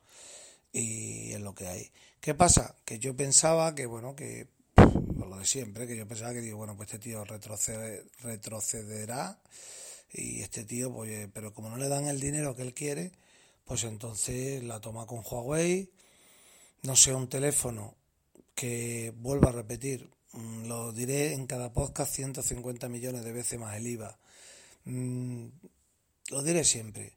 y 0.73 1.35
es 1.35 1.41
lo 1.43 1.55
que 1.55 1.69
hay. 1.69 1.93
¿Qué 2.21 2.33
pasa? 2.33 2.75
Que 2.87 2.99
yo 2.99 3.15
pensaba 3.15 3.75
que, 3.75 3.85
bueno, 3.85 4.17
que 4.17 4.49
pues 4.75 5.29
lo 5.29 5.37
de 5.37 5.45
siempre, 5.45 5.87
que 5.87 5.95
yo 5.95 6.09
pensaba 6.09 6.33
que 6.33 6.41
digo, 6.41 6.57
bueno, 6.57 6.75
pues 6.75 6.91
este 6.91 6.99
tío 6.99 7.23
retrocede, 7.27 8.07
retrocederá 8.21 9.43
y 10.11 10.41
este 10.41 10.65
tío, 10.65 10.91
pues, 10.91 11.29
pero 11.35 11.53
como 11.53 11.69
no 11.69 11.77
le 11.77 11.89
dan 11.89 12.07
el 12.07 12.19
dinero 12.19 12.57
que 12.57 12.63
él 12.63 12.73
quiere, 12.73 13.13
pues 13.67 13.85
entonces 13.85 14.65
la 14.65 14.81
toma 14.81 15.05
con 15.05 15.23
Huawei, 15.23 15.91
no 16.85 16.97
sé, 16.97 17.13
un 17.13 17.29
teléfono 17.29 17.95
que 18.55 19.13
vuelvo 19.19 19.51
a 19.51 19.53
repetir, 19.53 20.16
lo 20.37 20.93
diré 20.93 21.33
en 21.33 21.47
cada 21.47 21.73
podcast 21.73 22.15
150 22.15 22.89
millones 22.89 23.25
de 23.25 23.33
veces 23.33 23.59
más 23.59 23.77
el 23.77 23.87
IVA. 23.87 24.19
Mm, 24.85 25.47
Lo 26.31 26.43
diré 26.43 26.65
siempre. 26.65 27.13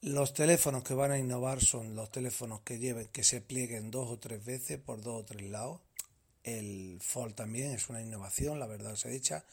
Los 0.00 0.34
teléfonos 0.34 0.84
que 0.84 0.94
van 0.94 1.12
a 1.12 1.18
innovar 1.18 1.60
son 1.60 1.96
los 1.96 2.10
teléfonos 2.10 2.60
que 2.62 2.78
lleven, 2.78 3.08
que 3.08 3.24
se 3.24 3.40
plieguen 3.40 3.90
dos 3.90 4.10
o 4.10 4.18
tres 4.18 4.44
veces 4.44 4.78
por 4.78 5.00
dos 5.02 5.22
o 5.22 5.24
tres 5.24 5.50
lados. 5.50 5.80
El 6.44 6.98
Fold 7.00 7.34
también 7.34 7.72
es 7.72 7.88
una 7.88 8.00
innovación, 8.00 8.58
la 8.58 8.66
verdad 8.66 8.94
se 8.94 9.08
dicha. 9.08 9.44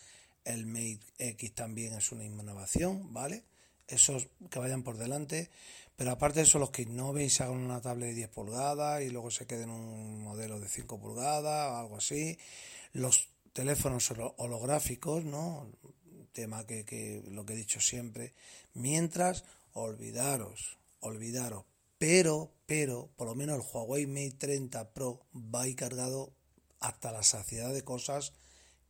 El 0.43 0.65
Mate 0.67 0.99
X 1.17 1.55
también 1.55 1.93
es 1.95 2.11
una 2.11 2.23
innovación, 2.25 3.11
¿vale? 3.13 3.43
Esos 3.87 4.27
que 4.49 4.59
vayan 4.59 4.83
por 4.83 4.97
delante. 4.97 5.49
Pero 5.95 6.11
aparte 6.11 6.39
de 6.39 6.45
eso, 6.45 6.59
los 6.59 6.71
que 6.71 6.81
innoven 6.83 7.25
y 7.25 7.29
se 7.29 7.43
hagan 7.43 7.57
una 7.57 7.81
tablet 7.81 8.09
de 8.09 8.15
10 8.15 8.29
pulgadas 8.29 9.01
y 9.01 9.09
luego 9.09 9.31
se 9.31 9.47
queden 9.47 9.69
un 9.69 10.23
modelo 10.23 10.59
de 10.59 10.67
5 10.67 10.99
pulgadas 10.99 11.71
o 11.71 11.77
algo 11.77 11.97
así. 11.97 12.37
Los 12.91 13.29
teléfonos 13.53 14.09
holo- 14.11 14.35
holográficos, 14.37 15.23
¿no? 15.23 15.71
Tema 16.33 16.65
que, 16.65 16.83
que 16.83 17.23
lo 17.31 17.45
que 17.45 17.53
he 17.53 17.55
dicho 17.57 17.79
siempre. 17.79 18.33
Mientras, 18.73 19.45
olvidaros, 19.73 20.77
olvidaros. 20.99 21.63
Pero, 21.97 22.51
pero, 22.65 23.09
por 23.15 23.27
lo 23.27 23.35
menos 23.35 23.55
el 23.55 23.63
Huawei 23.71 24.05
Mate 24.05 24.31
30 24.37 24.89
Pro 24.93 25.25
va 25.33 25.61
ahí 25.61 25.75
cargado 25.75 26.33
hasta 26.81 27.13
la 27.13 27.23
saciedad 27.23 27.73
de 27.73 27.83
cosas 27.85 28.33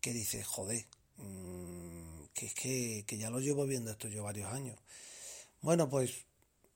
que 0.02 0.12
dices, 0.12 0.46
joder, 0.48 0.86
mm, 1.18 1.85
que 2.36 2.48
es 2.48 2.54
que, 2.54 3.06
que 3.08 3.18
ya 3.18 3.32
lo 3.32 3.40
llevo 3.40 3.66
viendo 3.66 3.90
esto 3.90 4.08
yo 4.08 4.24
varios 4.24 4.52
años. 4.54 4.78
Bueno, 5.62 5.90
pues 5.90 6.26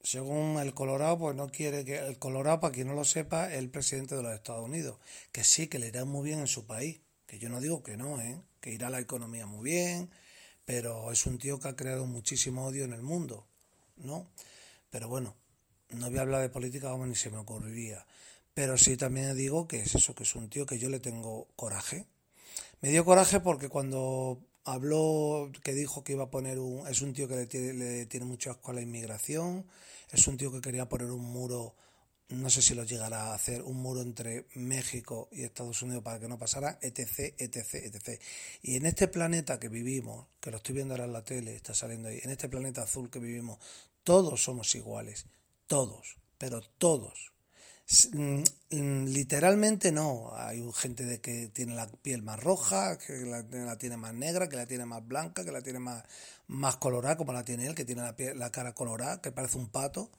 según 0.02 0.58
el 0.60 0.74
Colorado, 0.74 1.20
pues 1.20 1.36
no 1.36 1.50
quiere 1.50 1.84
que 1.86 2.00
el 2.00 2.18
Colorado, 2.18 2.62
para 2.62 2.74
quien 2.74 2.88
no 2.88 2.94
lo 2.94 3.04
sepa, 3.04 3.52
es 3.52 3.60
el 3.60 3.70
presidente 3.70 4.16
de 4.16 4.24
los 4.24 4.34
Estados 4.34 4.66
Unidos, 4.66 4.98
que 5.32 5.44
sí, 5.44 5.68
que 5.68 5.78
le 5.78 5.90
irá 5.90 6.06
muy 6.06 6.24
bien 6.26 6.40
en 6.40 6.48
su 6.48 6.66
país, 6.66 7.02
que 7.28 7.38
yo 7.38 7.50
no 7.50 7.60
digo 7.60 7.84
que 7.84 7.98
no, 7.98 8.20
¿eh? 8.22 8.42
que 8.62 8.72
irá 8.72 8.90
la 8.90 9.00
economía 9.00 9.46
muy 9.46 9.64
bien, 9.70 10.10
pero 10.66 11.12
es 11.12 11.26
un 11.26 11.38
tío 11.38 11.60
que 11.60 11.68
ha 11.68 11.76
creado 11.76 12.06
muchísimo 12.06 12.66
odio 12.66 12.86
en 12.86 12.94
el 12.94 13.02
mundo, 13.02 13.46
¿no? 13.98 14.30
Pero 14.90 15.10
bueno, 15.10 15.36
no 15.90 16.10
voy 16.10 16.20
a 16.20 16.22
hablar 16.22 16.42
de 16.42 16.50
política 16.50 16.90
como 16.90 17.06
ni 17.06 17.16
se 17.16 17.30
me 17.30 17.38
ocurriría, 17.38 18.06
pero 18.54 18.78
sí 18.78 18.96
también 18.96 19.36
digo 19.36 19.68
que 19.68 19.82
es 19.82 19.96
eso, 19.96 20.16
que 20.16 20.24
es 20.24 20.36
un 20.36 20.50
tío 20.50 20.66
que 20.66 20.80
yo 20.80 20.90
le 20.90 21.00
tengo 21.00 21.48
coraje. 21.56 22.06
Me 22.82 22.90
dio 22.90 23.04
coraje 23.04 23.40
porque 23.42 23.68
cuando 23.68 24.40
habló, 24.74 25.52
que 25.64 25.74
dijo 25.74 26.04
que 26.04 26.14
iba 26.14 26.26
a 26.26 26.30
poner 26.30 26.60
un... 26.60 26.88
Es 26.88 27.02
un 27.02 27.14
tío 27.14 27.28
que 27.28 27.36
le 27.36 28.06
tiene, 28.06 28.26
mucho 28.26 28.52
asco 28.52 28.72
a 28.72 28.74
la 28.74 28.82
inmigración, 28.82 29.66
es 30.12 30.28
un 30.28 30.38
tío 30.38 30.52
que 30.52 30.62
quería 30.62 30.88
poner 30.88 31.12
un 31.12 31.24
muro, 31.24 31.76
no 32.30 32.50
sé 32.50 32.62
si 32.62 32.76
lo 32.76 32.84
llegará 32.84 33.28
a 33.28 33.36
hacer, 33.36 33.62
un 33.64 33.78
muro 33.78 34.02
entre 34.02 34.46
México 34.56 35.30
y 35.32 35.44
Estados 35.44 35.82
Unidos 35.82 36.04
para 36.04 36.20
que 36.20 36.28
no 36.28 36.38
pasara, 36.38 36.78
etc, 36.82 37.34
etc, 37.38 37.76
etc. 37.76 38.22
Y 38.62 38.76
en 38.76 38.86
este 38.86 39.08
planeta 39.08 39.60
que 39.60 39.70
vivimos, 39.70 40.28
que 40.40 40.52
lo 40.52 40.58
estoy 40.58 40.76
viendo 40.76 40.94
ahora 40.94 41.06
en 41.06 41.14
la 41.14 41.24
tele, 41.24 41.56
está 41.56 41.74
saliendo 41.74 42.10
ahí, 42.10 42.20
en 42.24 42.30
este 42.30 42.50
planeta 42.50 42.84
azul 42.84 43.10
que 43.10 43.20
vivimos, 43.20 43.60
todos 44.04 44.44
somos 44.44 44.74
iguales, 44.76 45.26
todos, 45.68 46.18
pero 46.38 46.62
todos. 46.62 47.32
Mm, 48.14 48.44
mm, 48.72 49.06
Literalmente 49.08 49.92
no. 49.92 50.32
Hay 50.36 50.64
gente 50.76 51.06
de 51.06 51.20
que 51.22 51.48
tiene 51.50 51.76
la 51.76 51.88
piel 51.88 52.22
más 52.22 52.40
roja, 52.42 52.98
que 52.98 53.14
la, 53.26 53.42
la 53.42 53.78
tiene 53.78 53.98
más 53.98 54.14
negra, 54.14 54.48
que 54.48 54.56
la 54.58 54.66
tiene 54.68 54.86
más 54.86 55.06
blanca, 55.08 55.44
que 55.44 55.52
la 55.52 55.62
tiene 55.62 55.80
más, 55.80 56.04
más 56.48 56.78
colorada, 56.78 57.18
como 57.18 57.34
la 57.34 57.44
tiene 57.44 57.66
él, 57.68 57.76
que 57.76 57.86
tiene 57.86 58.04
la, 58.04 58.16
piel- 58.16 58.36
la 58.36 58.52
cara 58.52 58.74
colorada, 58.74 59.22
que 59.22 59.32
parece 59.32 59.58
un 59.58 59.70
pato. 59.70 60.12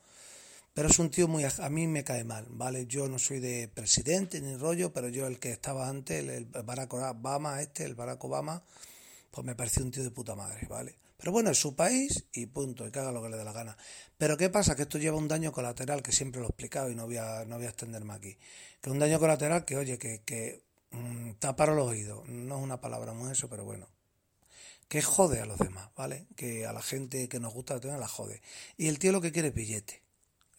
Pero 0.74 0.88
es 0.88 0.98
un 1.00 1.10
tío 1.10 1.28
muy... 1.28 1.44
A 1.44 1.70
mí 1.70 1.86
me 1.88 2.04
cae 2.04 2.24
mal, 2.24 2.46
¿vale? 2.50 2.86
Yo 2.86 3.08
no 3.08 3.18
soy 3.18 3.40
de 3.40 3.68
presidente 3.68 4.40
ni 4.42 4.56
rollo, 4.56 4.92
pero 4.92 5.08
yo 5.08 5.26
el 5.26 5.38
que 5.40 5.52
estaba 5.52 5.88
antes, 5.88 6.20
el, 6.20 6.30
el 6.30 6.46
Barack 6.46 6.94
Obama, 6.94 7.62
este, 7.62 7.84
el 7.84 7.94
Barack 7.96 8.24
Obama, 8.24 8.62
pues 9.30 9.46
me 9.46 9.54
pareció 9.56 9.84
un 9.84 9.90
tío 9.92 10.04
de 10.04 10.10
puta 10.12 10.34
madre, 10.36 10.66
¿vale? 10.68 10.96
Pero 11.20 11.32
bueno, 11.32 11.50
es 11.50 11.58
su 11.58 11.76
país 11.76 12.24
y 12.32 12.46
punto, 12.46 12.86
y 12.88 12.90
que 12.90 12.98
haga 12.98 13.12
lo 13.12 13.22
que 13.22 13.28
le 13.28 13.36
dé 13.36 13.44
la 13.44 13.52
gana. 13.52 13.76
Pero 14.16 14.38
¿qué 14.38 14.48
pasa? 14.48 14.74
Que 14.74 14.82
esto 14.82 14.96
lleva 14.96 15.18
un 15.18 15.28
daño 15.28 15.52
colateral, 15.52 16.02
que 16.02 16.12
siempre 16.12 16.40
lo 16.40 16.46
he 16.46 16.48
explicado 16.48 16.90
y 16.90 16.94
no 16.94 17.04
voy 17.04 17.18
a, 17.18 17.44
no 17.44 17.56
voy 17.56 17.66
a 17.66 17.68
extenderme 17.68 18.14
aquí. 18.14 18.38
Que 18.80 18.88
un 18.88 18.98
daño 18.98 19.18
colateral 19.18 19.66
que, 19.66 19.76
oye, 19.76 19.98
que, 19.98 20.22
que 20.22 20.62
mm, 20.92 21.32
tapar 21.38 21.68
los 21.68 21.88
oídos. 21.88 22.26
No 22.26 22.56
es 22.56 22.62
una 22.62 22.80
palabra 22.80 23.12
muy 23.12 23.30
eso, 23.30 23.50
pero 23.50 23.64
bueno. 23.64 23.86
Que 24.88 25.02
jode 25.02 25.40
a 25.40 25.46
los 25.46 25.58
demás, 25.58 25.90
¿vale? 25.94 26.26
Que 26.36 26.64
a 26.64 26.72
la 26.72 26.80
gente 26.80 27.28
que 27.28 27.38
nos 27.38 27.52
gusta 27.52 27.74
la 27.74 27.80
tema 27.80 27.98
la 27.98 28.08
jode. 28.08 28.40
Y 28.78 28.88
el 28.88 28.98
tío 28.98 29.12
lo 29.12 29.20
que 29.20 29.30
quiere 29.30 29.48
es 29.48 29.54
billete. 29.54 30.02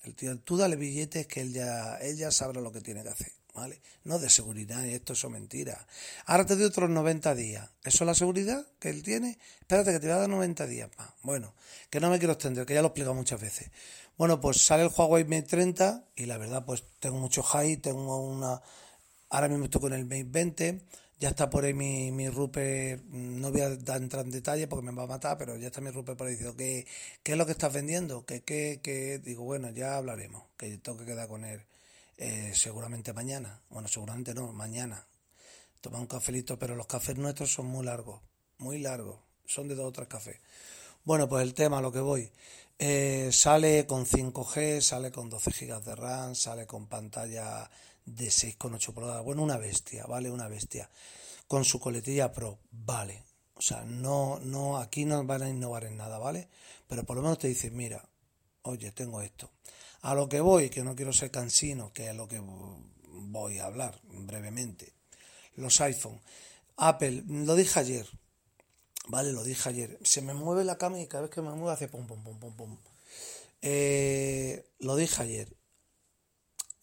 El 0.03 0.15
tío, 0.15 0.39
tú 0.39 0.57
dale 0.57 0.75
billetes 0.75 1.27
que 1.27 1.41
él 1.41 1.53
ya, 1.53 1.95
él 1.97 2.17
ya 2.17 2.31
sabrá 2.31 2.61
lo 2.61 2.71
que 2.71 2.81
tiene 2.81 3.03
que 3.03 3.09
hacer. 3.09 3.31
¿Vale? 3.53 3.81
No 4.03 4.19
de 4.19 4.29
seguridad, 4.29 4.85
esto 4.85 5.13
es 5.13 5.29
mentira. 5.29 5.87
Ahora 6.25 6.45
te 6.45 6.55
doy 6.55 6.65
otros 6.65 6.89
90 6.89 7.35
días. 7.35 7.69
¿Eso 7.83 8.03
es 8.03 8.07
la 8.07 8.15
seguridad 8.15 8.65
que 8.79 8.89
él 8.89 9.03
tiene? 9.03 9.37
Espérate 9.59 9.91
que 9.91 9.99
te 9.99 10.07
voy 10.07 10.15
a 10.15 10.19
dar 10.19 10.29
90 10.29 10.67
días 10.67 10.89
más. 10.97 11.09
Bueno, 11.23 11.53
que 11.89 11.99
no 11.99 12.09
me 12.09 12.19
quiero 12.19 12.33
extender, 12.33 12.65
que 12.65 12.73
ya 12.73 12.81
lo 12.81 12.87
he 12.87 12.89
explicado 12.89 13.13
muchas 13.13 13.39
veces. 13.41 13.71
Bueno, 14.17 14.39
pues 14.39 14.63
sale 14.63 14.83
el 14.83 14.91
Huawei 14.95 15.23
Mate 15.23 15.43
30 15.43 16.05
y 16.15 16.25
la 16.25 16.37
verdad, 16.37 16.65
pues 16.65 16.83
tengo 16.99 17.17
mucho 17.17 17.43
high, 17.43 17.77
tengo 17.77 18.17
una... 18.17 18.61
Ahora 19.29 19.47
mismo 19.47 19.65
estoy 19.65 19.81
con 19.81 19.93
el 19.93 20.05
Mate 20.05 20.25
20, 20.25 20.81
ya 21.19 21.29
está 21.29 21.49
por 21.49 21.63
ahí 21.63 21.73
mi, 21.73 22.11
mi 22.11 22.29
Rupe, 22.29 22.99
no 23.09 23.51
voy 23.51 23.61
a 23.61 23.67
entrar 23.67 24.25
en 24.25 24.31
detalle 24.31 24.67
porque 24.67 24.85
me 24.85 24.91
va 24.91 25.03
a 25.03 25.07
matar, 25.07 25.37
pero 25.37 25.55
ya 25.57 25.67
está 25.67 25.79
mi 25.79 25.89
Rupe 25.89 26.15
por 26.15 26.27
ahí 26.27 26.33
diciendo, 26.33 26.57
¿qué, 26.57 26.85
qué 27.23 27.31
es 27.31 27.37
lo 27.37 27.45
que 27.45 27.53
estás 27.53 27.71
vendiendo? 27.71 28.25
¿Qué, 28.25 28.41
qué, 28.43 28.81
qué? 28.83 29.19
Digo, 29.19 29.43
bueno, 29.43 29.69
ya 29.71 29.95
hablaremos, 29.95 30.43
que 30.57 30.77
tengo 30.77 30.97
que 30.97 31.05
quedar 31.05 31.27
con 31.27 31.45
él 31.45 31.63
eh, 32.23 32.51
seguramente 32.53 33.13
mañana. 33.13 33.63
Bueno, 33.71 33.87
seguramente 33.87 34.35
no, 34.35 34.53
mañana. 34.53 35.07
Toma 35.81 35.97
un 35.97 36.05
cafelito, 36.05 36.59
pero 36.59 36.75
los 36.75 36.85
cafés 36.85 37.17
nuestros 37.17 37.51
son 37.51 37.65
muy 37.65 37.83
largos, 37.83 38.21
muy 38.59 38.77
largos, 38.77 39.19
son 39.47 39.67
de 39.67 39.73
dos 39.73 39.87
o 39.87 39.91
tres 39.91 40.07
cafés. 40.07 40.39
Bueno, 41.03 41.27
pues 41.27 41.41
el 41.41 41.55
tema, 41.55 41.79
a 41.79 41.81
lo 41.81 41.91
que 41.91 41.99
voy. 41.99 42.31
Eh, 42.77 43.31
sale 43.31 43.87
con 43.87 44.05
5G, 44.05 44.81
sale 44.81 45.11
con 45.11 45.31
12 45.31 45.49
GB 45.49 45.83
de 45.83 45.95
RAM, 45.95 46.35
sale 46.35 46.67
con 46.67 46.85
pantalla 46.85 47.67
de 48.05 48.27
6,8 48.27 48.93
pulgadas. 48.93 49.23
Bueno, 49.23 49.41
una 49.41 49.57
bestia, 49.57 50.05
¿vale? 50.05 50.29
Una 50.29 50.47
bestia. 50.47 50.91
Con 51.47 51.65
su 51.65 51.79
coletilla 51.79 52.31
Pro, 52.31 52.59
vale. 52.69 53.23
O 53.55 53.61
sea, 53.61 53.83
no, 53.83 54.39
no, 54.43 54.77
aquí 54.77 55.05
no 55.05 55.23
van 55.23 55.41
a 55.41 55.49
innovar 55.49 55.85
en 55.85 55.97
nada, 55.97 56.19
¿vale? 56.19 56.49
Pero 56.87 57.03
por 57.03 57.15
lo 57.15 57.23
menos 57.23 57.39
te 57.39 57.47
dicen, 57.47 57.75
mira, 57.75 58.07
oye, 58.61 58.91
tengo 58.91 59.23
esto. 59.23 59.49
A 60.01 60.15
lo 60.15 60.27
que 60.27 60.41
voy, 60.41 60.69
que 60.69 60.83
no 60.83 60.95
quiero 60.95 61.13
ser 61.13 61.31
cansino, 61.31 61.93
que 61.93 62.09
es 62.09 62.15
lo 62.15 62.27
que 62.27 62.41
voy 62.41 63.59
a 63.59 63.65
hablar 63.65 63.99
brevemente. 64.03 64.93
Los 65.55 65.79
iPhone. 65.81 66.19
Apple, 66.77 67.23
lo 67.27 67.55
dije 67.55 67.79
ayer, 67.79 68.07
¿vale? 69.07 69.31
Lo 69.31 69.43
dije 69.43 69.69
ayer. 69.69 69.99
Se 70.03 70.21
me 70.21 70.33
mueve 70.33 70.63
la 70.63 70.77
cama 70.77 70.99
y 70.99 71.07
cada 71.07 71.23
vez 71.23 71.31
que 71.31 71.41
me 71.41 71.51
mueve 71.51 71.73
hace 71.73 71.87
pum, 71.87 72.07
pum, 72.07 72.23
pum, 72.23 72.39
pum, 72.39 72.55
pum. 72.55 72.77
Eh, 73.61 74.65
lo 74.79 74.95
dije 74.95 75.21
ayer. 75.21 75.55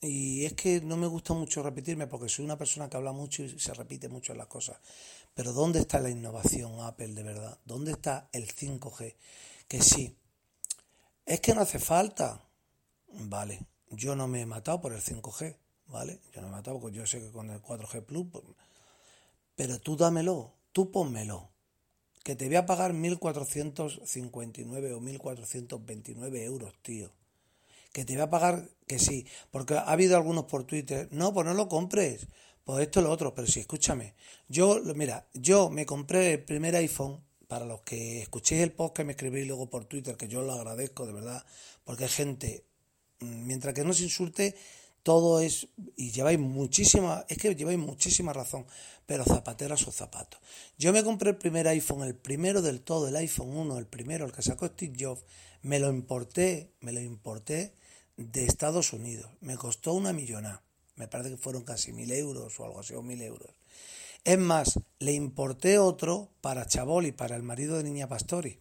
Y 0.00 0.44
es 0.44 0.52
que 0.52 0.80
no 0.80 0.96
me 0.96 1.08
gusta 1.08 1.34
mucho 1.34 1.62
repetirme 1.62 2.06
porque 2.06 2.28
soy 2.28 2.44
una 2.44 2.56
persona 2.56 2.88
que 2.88 2.96
habla 2.96 3.10
mucho 3.10 3.42
y 3.42 3.58
se 3.58 3.75
repite 3.75 4.08
mucho 4.08 4.32
en 4.32 4.38
las 4.38 4.46
cosas. 4.46 4.76
Pero 5.34 5.52
¿dónde 5.52 5.80
está 5.80 5.98
la 5.98 6.10
innovación 6.10 6.80
Apple 6.80 7.14
de 7.14 7.22
verdad? 7.25 7.58
¿Dónde 7.64 7.92
está 7.92 8.28
el 8.32 8.46
5G? 8.46 9.16
Que 9.66 9.82
sí. 9.82 10.16
Es 11.26 11.40
que 11.40 11.54
no 11.54 11.62
hace 11.62 11.80
falta. 11.80 12.47
Vale. 13.12 13.66
Yo 13.90 14.16
no 14.16 14.28
me 14.28 14.42
he 14.42 14.46
matado 14.46 14.80
por 14.80 14.92
el 14.92 15.00
5G. 15.00 15.56
¿Vale? 15.88 16.20
Yo 16.34 16.42
no 16.42 16.48
me 16.48 16.54
he 16.54 16.56
matado 16.56 16.80
porque 16.80 16.96
yo 16.96 17.06
sé 17.06 17.20
que 17.20 17.30
con 17.30 17.50
el 17.50 17.62
4G 17.62 18.04
Plus. 18.04 18.26
pues, 18.30 18.44
Pero 19.56 19.80
tú 19.80 19.96
dámelo. 19.96 20.54
Tú 20.72 20.90
pónmelo. 20.90 21.50
Que 22.22 22.36
te 22.36 22.46
voy 22.46 22.56
a 22.56 22.66
pagar 22.66 22.92
1.459 22.92 24.92
o 24.92 25.00
1.429 25.00 26.42
euros, 26.42 26.74
tío 26.82 27.10
que 27.92 28.04
te 28.04 28.16
va 28.16 28.24
a 28.24 28.30
pagar 28.30 28.68
que 28.86 28.98
sí, 28.98 29.26
porque 29.50 29.74
ha 29.74 29.80
habido 29.80 30.16
algunos 30.16 30.44
por 30.44 30.64
Twitter, 30.64 31.08
no, 31.10 31.32
pues 31.32 31.46
no 31.46 31.54
lo 31.54 31.68
compres, 31.68 32.28
pues 32.64 32.82
esto 32.82 33.00
es 33.00 33.04
lo 33.04 33.10
otro, 33.10 33.34
pero 33.34 33.46
sí, 33.46 33.60
escúchame, 33.60 34.14
yo, 34.48 34.80
mira, 34.94 35.28
yo 35.34 35.70
me 35.70 35.86
compré 35.86 36.34
el 36.34 36.44
primer 36.44 36.76
iPhone, 36.76 37.24
para 37.48 37.64
los 37.64 37.80
que 37.80 38.20
escuchéis 38.20 38.62
el 38.62 38.72
post 38.72 38.94
que 38.94 39.04
me 39.04 39.12
escribís 39.12 39.46
luego 39.46 39.70
por 39.70 39.86
Twitter, 39.86 40.16
que 40.16 40.28
yo 40.28 40.42
lo 40.42 40.52
agradezco 40.52 41.06
de 41.06 41.14
verdad, 41.14 41.44
porque 41.82 42.04
hay 42.04 42.10
gente, 42.10 42.66
mientras 43.20 43.75
que 43.75 43.84
no 43.84 43.92
se 43.92 44.04
insulte, 44.04 44.54
todo 45.02 45.40
es, 45.40 45.68
y 45.96 46.10
lleváis 46.10 46.38
muchísima, 46.38 47.25
es 47.28 47.38
que 47.38 47.54
lleváis 47.54 47.78
muchísima 47.78 48.32
razón, 48.32 48.66
pero 49.06 49.25
zapatero 49.25 49.75
a 49.75 49.78
sus 49.78 49.94
zapatos. 49.94 50.40
Yo 50.76 50.92
me 50.92 51.02
compré 51.02 51.30
el 51.30 51.37
primer 51.37 51.66
iPhone, 51.68 52.02
el 52.02 52.14
primero 52.14 52.60
del 52.60 52.82
todo, 52.82 53.08
el 53.08 53.16
iPhone 53.16 53.56
1, 53.56 53.78
el 53.78 53.87
primero, 53.87 54.26
el 54.26 54.32
que 54.32 54.42
sacó 54.42 54.66
Steve 54.66 54.96
Jobs, 54.98 55.24
me 55.62 55.78
lo 55.78 55.90
importé, 55.90 56.72
me 56.81 56.92
lo 56.92 57.00
importé 57.00 57.74
de 58.16 58.44
Estados 58.44 58.92
Unidos. 58.92 59.31
Me 59.40 59.57
costó 59.57 59.94
una 59.94 60.12
millonada. 60.12 60.62
Me 60.96 61.09
parece 61.09 61.31
que 61.31 61.37
fueron 61.37 61.62
casi 61.62 61.92
mil 61.92 62.11
euros 62.12 62.59
o 62.59 62.64
algo 62.64 62.81
así, 62.81 62.94
o 62.94 63.02
mil 63.02 63.22
euros. 63.22 63.50
Es 64.24 64.38
más, 64.38 64.78
le 64.98 65.12
importé 65.12 65.78
otro 65.78 66.28
para 66.40 66.66
Chabol 66.66 67.07
y 67.07 67.12
para 67.12 67.37
el 67.37 67.42
marido 67.42 67.76
de 67.76 67.85
Niña 67.85 68.09
Pastori, 68.09 68.59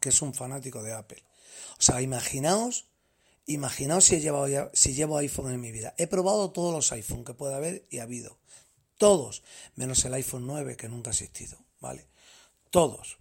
que 0.00 0.08
es 0.08 0.22
un 0.22 0.32
fanático 0.32 0.82
de 0.82 0.92
Apple. 0.92 1.22
O 1.78 1.82
sea, 1.82 2.00
imaginaos, 2.00 2.86
imaginaos 3.46 4.04
si, 4.04 4.16
he 4.16 4.20
llevado 4.20 4.70
si 4.72 4.94
llevo 4.94 5.18
iPhone 5.18 5.52
en 5.52 5.60
mi 5.60 5.72
vida. 5.72 5.94
He 5.98 6.06
probado 6.06 6.50
todos 6.50 6.72
los 6.72 6.92
iPhone 6.92 7.24
que 7.24 7.34
puede 7.34 7.54
haber 7.54 7.86
y 7.90 7.98
ha 7.98 8.04
habido. 8.04 8.38
Todos, 8.96 9.42
menos 9.74 10.04
el 10.04 10.14
iPhone 10.14 10.46
9 10.46 10.76
que 10.76 10.88
nunca 10.88 11.10
ha 11.10 11.12
existido, 11.12 11.58
¿vale? 11.80 12.06
Todos 12.70 13.18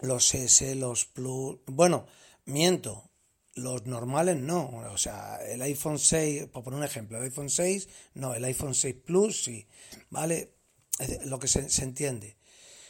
los 0.00 0.34
S, 0.34 0.74
los 0.74 1.06
Plus, 1.06 1.60
bueno, 1.66 2.06
miento, 2.44 3.10
los 3.54 3.86
normales 3.86 4.36
no, 4.36 4.68
o 4.92 4.98
sea, 4.98 5.36
el 5.46 5.62
iPhone 5.62 5.98
6, 5.98 6.46
por 6.46 6.64
poner 6.64 6.78
un 6.78 6.84
ejemplo, 6.84 7.18
el 7.18 7.24
iPhone 7.24 7.50
6, 7.50 7.88
no, 8.14 8.34
el 8.34 8.44
iPhone 8.44 8.74
6 8.74 8.96
Plus 9.04 9.44
sí, 9.44 9.66
¿vale? 10.10 10.54
Es 10.98 11.24
lo 11.26 11.38
que 11.38 11.48
se, 11.48 11.70
se 11.70 11.84
entiende. 11.84 12.36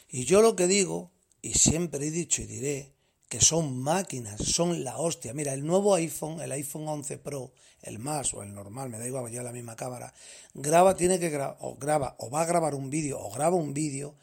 Y 0.08 0.24
yo 0.24 0.40
lo 0.40 0.56
que 0.56 0.66
digo, 0.66 1.12
y 1.42 1.54
siempre 1.54 2.06
he 2.06 2.10
dicho 2.10 2.42
y 2.42 2.46
diré, 2.46 2.91
que 3.32 3.40
son 3.40 3.80
máquinas, 3.80 4.38
son 4.44 4.84
la 4.84 4.98
hostia. 4.98 5.32
Mira, 5.32 5.54
el 5.54 5.64
nuevo 5.64 5.94
iPhone, 5.94 6.42
el 6.42 6.52
iPhone 6.52 6.86
11 6.86 7.16
Pro, 7.16 7.54
el 7.80 7.98
más 7.98 8.34
o 8.34 8.42
el 8.42 8.52
normal, 8.52 8.90
me 8.90 8.98
da 8.98 9.06
igual, 9.06 9.32
ya 9.32 9.42
la 9.42 9.52
misma 9.52 9.74
cámara, 9.74 10.12
graba, 10.52 10.98
tiene 10.98 11.18
que 11.18 11.30
grabar, 11.30 11.56
o 11.60 11.76
graba, 11.76 12.14
o 12.18 12.28
va 12.28 12.42
a 12.42 12.44
grabar 12.44 12.74
un 12.74 12.90
vídeo, 12.90 13.18
o 13.18 13.30
graba 13.30 13.56
un 13.56 13.72
vídeo 13.72 14.16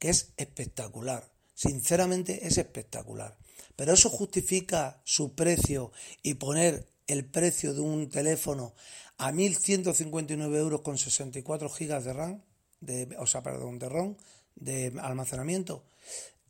que 0.00 0.08
es 0.08 0.32
espectacular. 0.36 1.30
Sinceramente 1.54 2.44
es 2.44 2.58
espectacular. 2.58 3.36
Pero 3.76 3.92
eso 3.92 4.10
justifica 4.10 5.00
su 5.04 5.36
precio 5.36 5.92
y 6.24 6.34
poner 6.34 6.88
el 7.06 7.24
precio 7.24 7.72
de 7.72 7.82
un 7.82 8.10
teléfono 8.10 8.74
a 9.16 9.30
1.159 9.30 10.56
euros 10.56 10.80
con 10.80 10.98
64 10.98 11.68
gigas 11.68 12.04
de 12.04 12.12
RAM, 12.12 12.42
de, 12.80 13.16
o 13.20 13.28
sea, 13.28 13.44
perdón, 13.44 13.78
de 13.78 13.88
ROM, 13.88 14.16
de 14.56 14.92
almacenamiento. 15.00 15.84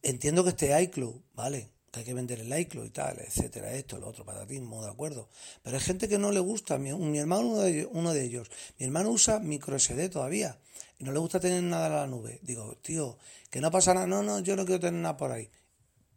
Entiendo 0.01 0.45
que 0.45 0.51
este 0.51 0.83
iCloud, 0.83 1.21
¿vale? 1.35 1.76
Hay 1.97 2.05
que 2.05 2.15
vender 2.15 2.41
el 2.41 2.59
iCloud 2.59 2.87
y 2.87 2.91
tal, 2.91 3.19
etcétera, 3.19 3.73
esto, 3.73 3.99
lo 3.99 4.09
otro, 4.09 4.25
patatismo, 4.25 4.85
de 4.85 4.91
acuerdo. 4.91 5.29
Pero 5.63 5.77
hay 5.77 5.83
gente 5.83 6.09
que 6.09 6.19
no 6.19 6.31
le 6.31 6.41
gusta. 6.41 6.79
Mi, 6.79 6.91
hermano, 7.19 7.43
uno 7.49 7.61
de, 7.63 7.71
ellos, 7.71 7.89
uno 7.93 8.13
de 8.13 8.25
ellos, 8.25 8.51
mi 8.79 8.87
hermano 8.87 9.11
usa 9.11 9.39
micro 9.39 9.77
SD 9.77 10.09
todavía 10.09 10.59
y 10.99 11.05
no 11.05 11.13
le 11.13 11.19
gusta 11.19 11.41
tener 11.41 11.63
nada 11.63 11.87
en 11.87 11.93
la 11.95 12.07
nube. 12.07 12.39
Digo, 12.43 12.77
tío, 12.83 13.19
que 13.51 13.61
no 13.61 13.71
pasa 13.71 13.95
nada, 13.95 14.07
no, 14.07 14.23
no, 14.23 14.41
yo 14.41 14.57
no 14.57 14.65
quiero 14.65 14.81
tener 14.81 15.01
nada 15.01 15.17
por 15.17 15.33
ahí. 15.33 15.51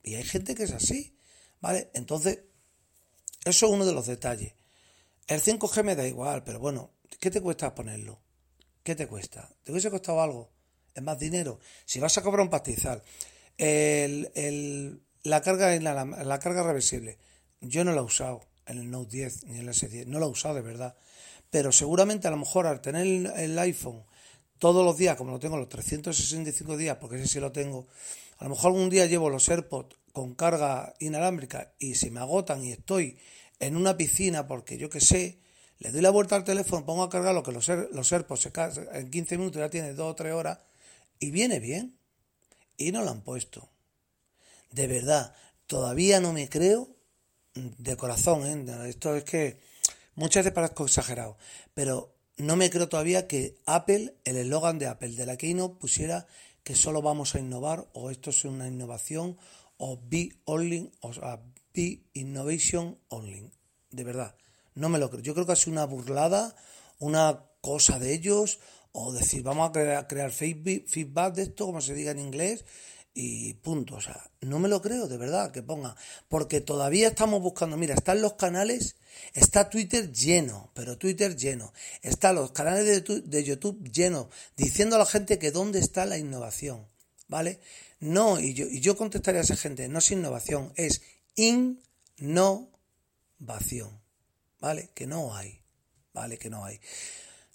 Y 0.03 0.15
hay 0.15 0.23
gente 0.23 0.55
que 0.55 0.63
es 0.63 0.71
así, 0.71 1.15
¿vale? 1.61 1.89
Entonces, 1.93 2.39
eso 3.45 3.65
es 3.67 3.71
uno 3.71 3.85
de 3.85 3.93
los 3.93 4.07
detalles. 4.07 4.53
El 5.27 5.41
5G 5.41 5.83
me 5.83 5.95
da 5.95 6.07
igual, 6.07 6.43
pero 6.43 6.59
bueno, 6.59 6.91
¿qué 7.19 7.29
te 7.31 7.41
cuesta 7.41 7.73
ponerlo? 7.75 8.19
¿Qué 8.83 8.95
te 8.95 9.07
cuesta? 9.07 9.49
¿Te 9.63 9.71
hubiese 9.71 9.91
costado 9.91 10.21
algo? 10.21 10.51
¿Es 10.93 11.03
más 11.03 11.19
dinero? 11.19 11.59
Si 11.85 11.99
vas 11.99 12.17
a 12.17 12.23
cobrar 12.23 12.41
un 12.43 12.49
pastizal, 12.49 13.03
el, 13.57 14.31
el- 14.35 15.01
la, 15.23 15.41
carga, 15.41 15.77
la, 15.79 16.39
carga 16.39 16.63
reversible, 16.63 17.17
yo 17.62 17.84
no 17.84 17.93
la 17.93 18.01
he 18.01 18.03
usado 18.03 18.41
en 18.65 18.79
el 18.79 18.91
Note 18.91 19.17
10 19.17 19.45
ni 19.45 19.60
en 19.60 19.67
el 19.67 19.69
S10, 19.69 20.05
no 20.05 20.19
la 20.19 20.25
he 20.25 20.29
usado 20.29 20.55
de 20.55 20.62
verdad. 20.62 20.95
Pero 21.49 21.71
seguramente 21.71 22.27
a 22.27 22.32
lo 22.32 22.38
mejor 22.38 22.67
al 22.67 22.82
tener 22.82 23.05
el, 23.36 23.60
iPhone 23.60 24.03
todos 24.60 24.86
los 24.86 24.97
días, 24.97 25.15
como 25.15 25.32
lo 25.32 25.39
tengo 25.39 25.58
los 25.58 25.69
365 25.69 26.77
días, 26.77 26.97
porque 26.97 27.17
ese 27.17 27.27
sí 27.27 27.39
lo 27.39 27.51
tengo, 27.51 27.88
a 28.38 28.43
lo 28.43 28.51
mejor 28.51 28.71
algún 28.71 28.89
día 28.89 29.05
llevo 29.08 29.29
los 29.29 29.49
AirPods 29.49 29.97
con 30.13 30.36
carga 30.36 30.93
inalámbrica 30.99 31.73
y 31.79 31.95
se 31.95 32.12
me 32.12 32.19
agotan 32.19 32.63
y 32.63 32.71
estoy 32.71 33.17
en 33.60 33.75
una 33.75 33.97
piscina 33.97 34.47
porque 34.47 34.77
yo 34.77 34.89
que 34.89 35.01
sé, 35.01 35.39
le 35.79 35.91
doy 35.91 36.01
la 36.01 36.10
vuelta 36.10 36.36
al 36.36 36.43
teléfono, 36.43 36.86
pongo 36.86 37.03
a 37.03 37.10
cargar 37.10 37.34
lo 37.34 37.43
que 37.43 37.51
los, 37.51 37.67
los 37.67 38.12
AirPods 38.12 38.41
se 38.41 38.51
en 38.93 39.10
15 39.10 39.38
minutos 39.38 39.60
ya 39.60 39.69
tiene 39.69 39.93
2 39.93 40.12
o 40.12 40.15
3 40.15 40.34
horas 40.34 40.60
y 41.19 41.32
viene 41.32 41.60
bien. 41.60 41.97
Y 42.77 42.93
no 42.93 43.03
lo 43.03 43.12
han 43.12 43.21
puesto. 43.21 43.69
De 44.71 44.88
verdad, 44.88 45.34
todavía 45.67 46.19
no 46.19 46.34
me 46.34 46.49
creo 46.49 46.95
de 47.53 47.97
corazón, 47.97 48.45
¿eh? 48.45 48.89
Esto 48.89 49.15
es 49.15 49.23
que 49.23 49.60
muchas 50.15 50.43
veces 50.43 50.53
parezco 50.53 50.86
exagerado, 50.86 51.38
pero 51.73 52.15
no 52.38 52.55
me 52.55 52.69
creo 52.69 52.88
todavía 52.88 53.27
que 53.27 53.58
Apple, 53.65 54.15
el 54.23 54.38
eslogan 54.38 54.79
de 54.79 54.88
Apple 54.88 55.15
de 55.15 55.25
la 55.25 55.38
Keynote 55.38 55.79
pusiera 55.79 56.27
que 56.63 56.75
solo 56.75 57.01
vamos 57.01 57.36
a 57.36 57.39
innovar 57.39 57.88
o 57.93 58.12
esto 58.12 58.29
es 58.29 58.45
una 58.45 58.67
innovación 58.67 59.38
o 59.77 59.99
be 60.01 60.29
only, 60.45 60.91
o 61.01 61.13
sea, 61.13 61.41
be 61.73 62.03
innovation 62.13 62.97
only. 63.10 63.49
De 63.91 64.03
verdad, 64.03 64.36
no 64.75 64.89
me 64.89 64.99
lo 64.99 65.10
creo. 65.10 65.21
Yo 65.21 65.34
creo 65.34 65.45
que 65.45 65.53
ha 65.53 65.55
sido 65.55 65.71
una 65.71 65.86
burlada, 65.86 66.55
una 66.99 67.45
cosa 67.62 67.99
de 67.99 68.13
ellos 68.13 68.60
o 68.91 69.12
decir 69.12 69.43
vamos 69.43 69.69
a 69.69 69.71
crear, 69.71 70.08
crear 70.08 70.32
feedback 70.32 71.36
de 71.36 71.43
esto, 71.43 71.65
como 71.65 71.82
se 71.82 71.93
diga 71.93 72.12
en 72.12 72.19
inglés, 72.19 72.65
y 73.21 73.53
punto. 73.55 73.95
O 73.95 74.01
sea, 74.01 74.32
no 74.41 74.60
me 74.60 74.69
lo 74.69 74.82
creo, 74.82 75.10
de 75.10 75.17
verdad, 75.17 75.51
que 75.51 75.62
ponga. 75.62 75.95
Porque 76.29 76.62
todavía 76.62 77.10
estamos 77.10 77.41
buscando, 77.41 77.75
mira, 77.75 77.93
están 77.93 78.21
los 78.21 78.34
canales, 78.34 78.95
está 79.34 79.69
Twitter 79.69 80.13
lleno, 80.13 80.71
pero 80.73 80.97
Twitter 80.97 81.36
lleno. 81.36 81.73
Están 82.01 82.36
los 82.36 82.51
canales 82.51 82.86
de, 82.86 83.21
de 83.21 83.43
YouTube 83.43 83.91
llenos, 83.91 84.27
diciendo 84.55 84.95
a 84.95 84.99
la 84.99 85.05
gente 85.05 85.38
que 85.38 85.51
dónde 85.51 85.79
está 85.79 86.05
la 86.05 86.17
innovación, 86.17 86.88
¿vale? 87.27 87.60
No, 87.99 88.39
y 88.39 88.53
yo, 88.53 88.67
y 88.67 88.79
yo 88.79 88.95
contestaría 88.95 89.41
a 89.41 89.43
esa 89.43 89.58
gente, 89.58 89.89
no 89.89 89.99
es 89.99 90.12
innovación, 90.12 90.71
es 90.77 91.01
innovación, 91.36 91.89
¿vale? 94.62 94.91
Que 94.93 95.08
no 95.08 95.36
hay, 95.36 95.60
¿vale? 96.13 96.38
Que 96.38 96.49
no 96.49 96.63
hay. 96.63 96.79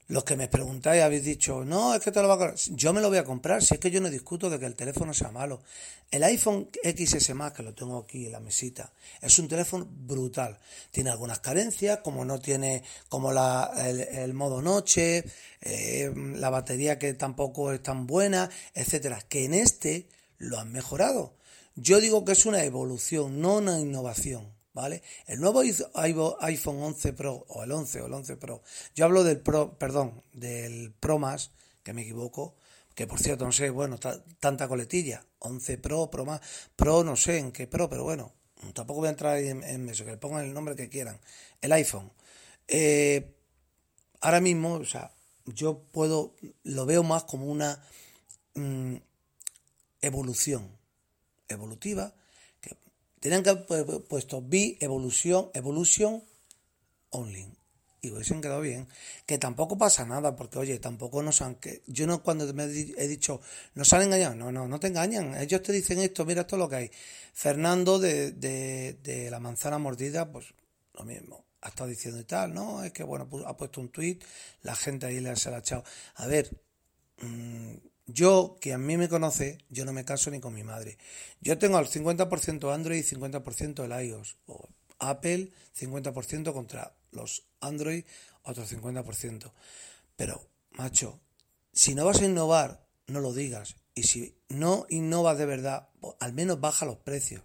Los 0.06 0.24
que 0.24 0.36
me 0.36 0.48
preguntáis 0.48 1.02
habéis 1.02 1.24
dicho, 1.24 1.64
no, 1.64 1.94
es 1.94 2.02
que 2.02 2.12
te 2.12 2.20
lo 2.20 2.28
va 2.28 2.34
a 2.34 2.38
comprar. 2.38 2.58
Yo 2.76 2.92
me 2.92 3.00
lo 3.00 3.08
voy 3.08 3.16
a 3.16 3.24
comprar, 3.24 3.62
si 3.62 3.74
es 3.74 3.80
que 3.80 3.90
yo 3.90 4.02
no 4.02 4.10
discuto 4.10 4.50
de 4.50 4.58
que 4.58 4.66
el 4.66 4.74
teléfono 4.74 5.14
sea 5.14 5.30
malo. 5.30 5.62
El 6.10 6.22
iPhone 6.24 6.68
XS 6.82 7.34
Max, 7.34 7.56
que 7.56 7.62
lo 7.62 7.74
tengo 7.74 7.98
aquí 7.98 8.26
en 8.26 8.32
la 8.32 8.40
mesita, 8.40 8.92
es 9.22 9.38
un 9.38 9.48
teléfono 9.48 9.88
brutal. 9.90 10.58
Tiene 10.90 11.08
algunas 11.08 11.40
carencias, 11.40 12.00
como 12.04 12.24
no 12.26 12.38
tiene, 12.38 12.84
como 13.08 13.32
la, 13.32 13.72
el, 13.76 14.34
modo 14.34 14.60
noche, 14.60 15.24
eh, 15.62 16.12
la 16.14 16.50
batería 16.50 16.98
que 16.98 17.14
tampoco 17.14 17.72
es 17.72 17.82
tan 17.82 18.06
buena, 18.06 18.50
etcétera. 18.74 19.22
Que 19.26 19.46
en 19.46 19.54
este 19.54 20.06
lo 20.36 20.58
han 20.58 20.70
mejorado. 20.70 21.34
Yo 21.76 22.00
digo 22.00 22.24
que 22.24 22.32
es 22.32 22.44
una 22.44 22.62
evolución, 22.62 23.40
no 23.40 23.56
una 23.56 23.80
innovación. 23.80 24.53
¿Vale? 24.74 25.02
El 25.26 25.40
nuevo 25.40 25.60
iPhone 25.60 26.34
iPhone 26.40 26.82
11 26.82 27.12
Pro 27.12 27.46
o 27.48 27.62
el 27.62 27.70
11 27.70 28.02
o 28.02 28.06
el 28.06 28.12
11 28.12 28.36
Pro, 28.36 28.62
yo 28.96 29.04
hablo 29.04 29.22
del 29.22 29.38
Pro, 29.40 29.78
perdón, 29.78 30.22
del 30.32 30.92
Pro 30.98 31.18
más, 31.20 31.52
que 31.84 31.92
me 31.92 32.02
equivoco, 32.02 32.56
que 32.96 33.06
por 33.06 33.20
cierto 33.20 33.44
no 33.44 33.52
sé, 33.52 33.70
bueno, 33.70 33.98
ta- 33.98 34.22
tanta 34.40 34.66
coletilla, 34.66 35.24
11 35.38 35.78
Pro, 35.78 36.10
Pro 36.10 36.24
más, 36.24 36.40
Pro 36.74 37.04
no 37.04 37.14
sé 37.14 37.38
en 37.38 37.52
qué 37.52 37.68
Pro, 37.68 37.88
pero 37.88 38.02
bueno, 38.02 38.32
tampoco 38.74 38.98
voy 39.00 39.06
a 39.06 39.10
entrar 39.10 39.38
en, 39.38 39.62
en 39.62 39.88
eso, 39.88 40.04
que 40.04 40.10
le 40.12 40.16
pongan 40.16 40.44
el 40.44 40.52
nombre 40.52 40.74
que 40.74 40.88
quieran, 40.88 41.20
el 41.60 41.70
iPhone. 41.72 42.10
Eh, 42.66 43.32
ahora 44.22 44.40
mismo, 44.40 44.74
o 44.74 44.84
sea, 44.84 45.12
yo 45.46 45.84
puedo, 45.92 46.34
lo 46.64 46.84
veo 46.84 47.04
más 47.04 47.22
como 47.24 47.46
una 47.46 47.80
mm, 48.54 48.96
evolución, 50.00 50.68
evolutiva, 51.48 52.12
tenían 53.24 53.42
que 53.42 53.48
haber 53.50 53.64
pu- 53.66 54.04
puesto 54.06 54.42
B 54.42 54.76
evolución, 54.80 55.50
evolution 55.54 56.22
only. 57.08 57.48
Y 58.02 58.10
hubiesen 58.10 58.42
quedado 58.42 58.60
bien. 58.60 58.86
Que 59.24 59.38
tampoco 59.38 59.78
pasa 59.78 60.04
nada, 60.04 60.36
porque 60.36 60.58
oye, 60.58 60.78
tampoco 60.78 61.22
nos 61.22 61.40
han. 61.40 61.54
Que, 61.54 61.82
yo 61.86 62.06
no 62.06 62.22
cuando 62.22 62.52
me 62.52 62.64
he 62.64 62.68
di- 62.68 62.94
he 62.98 63.08
dicho, 63.08 63.40
nos 63.74 63.90
han 63.94 64.02
engañado. 64.02 64.34
No, 64.34 64.52
no, 64.52 64.68
no 64.68 64.78
te 64.78 64.88
engañan. 64.88 65.34
Ellos 65.40 65.62
te 65.62 65.72
dicen 65.72 66.00
esto, 66.00 66.26
mira 66.26 66.42
esto 66.42 66.56
es 66.56 66.60
lo 66.60 66.68
que 66.68 66.76
hay. 66.76 66.90
Fernando 67.32 67.98
de, 67.98 68.32
de, 68.32 68.98
de 69.02 69.30
la 69.30 69.40
manzana 69.40 69.78
mordida, 69.78 70.30
pues 70.30 70.52
lo 70.92 71.04
mismo. 71.04 71.46
Ha 71.62 71.68
estado 71.68 71.88
diciendo 71.88 72.20
y 72.20 72.24
tal, 72.24 72.52
¿no? 72.52 72.84
Es 72.84 72.92
que 72.92 73.04
bueno, 73.04 73.26
ha 73.46 73.56
puesto 73.56 73.80
un 73.80 73.88
tuit, 73.88 74.22
la 74.60 74.76
gente 74.76 75.06
ahí 75.06 75.20
le 75.20 75.30
ha 75.30 75.32
echado. 75.32 75.82
A 76.16 76.26
ver, 76.26 76.50
mm, 77.22 77.74
yo, 78.06 78.56
que 78.60 78.72
a 78.72 78.78
mí 78.78 78.96
me 78.96 79.08
conoce, 79.08 79.58
yo 79.70 79.84
no 79.84 79.92
me 79.92 80.04
caso 80.04 80.30
ni 80.30 80.40
con 80.40 80.54
mi 80.54 80.62
madre. 80.62 80.98
Yo 81.40 81.58
tengo 81.58 81.78
al 81.78 81.88
50% 81.88 82.72
Android 82.72 82.98
y 82.98 83.02
50% 83.02 83.84
el 83.84 84.06
iOS. 84.06 84.36
O 84.46 84.68
Apple, 84.98 85.50
50% 85.78 86.52
contra 86.52 86.94
los 87.12 87.44
Android, 87.60 88.04
otro 88.42 88.66
50%. 88.66 89.52
Pero, 90.16 90.46
macho, 90.72 91.20
si 91.72 91.94
no 91.94 92.04
vas 92.04 92.20
a 92.20 92.26
innovar, 92.26 92.86
no 93.06 93.20
lo 93.20 93.32
digas. 93.32 93.76
Y 93.94 94.02
si 94.04 94.36
no 94.48 94.86
innovas 94.90 95.38
de 95.38 95.46
verdad, 95.46 95.88
pues, 96.00 96.14
al 96.20 96.34
menos 96.34 96.60
baja 96.60 96.84
los 96.84 96.98
precios. 96.98 97.42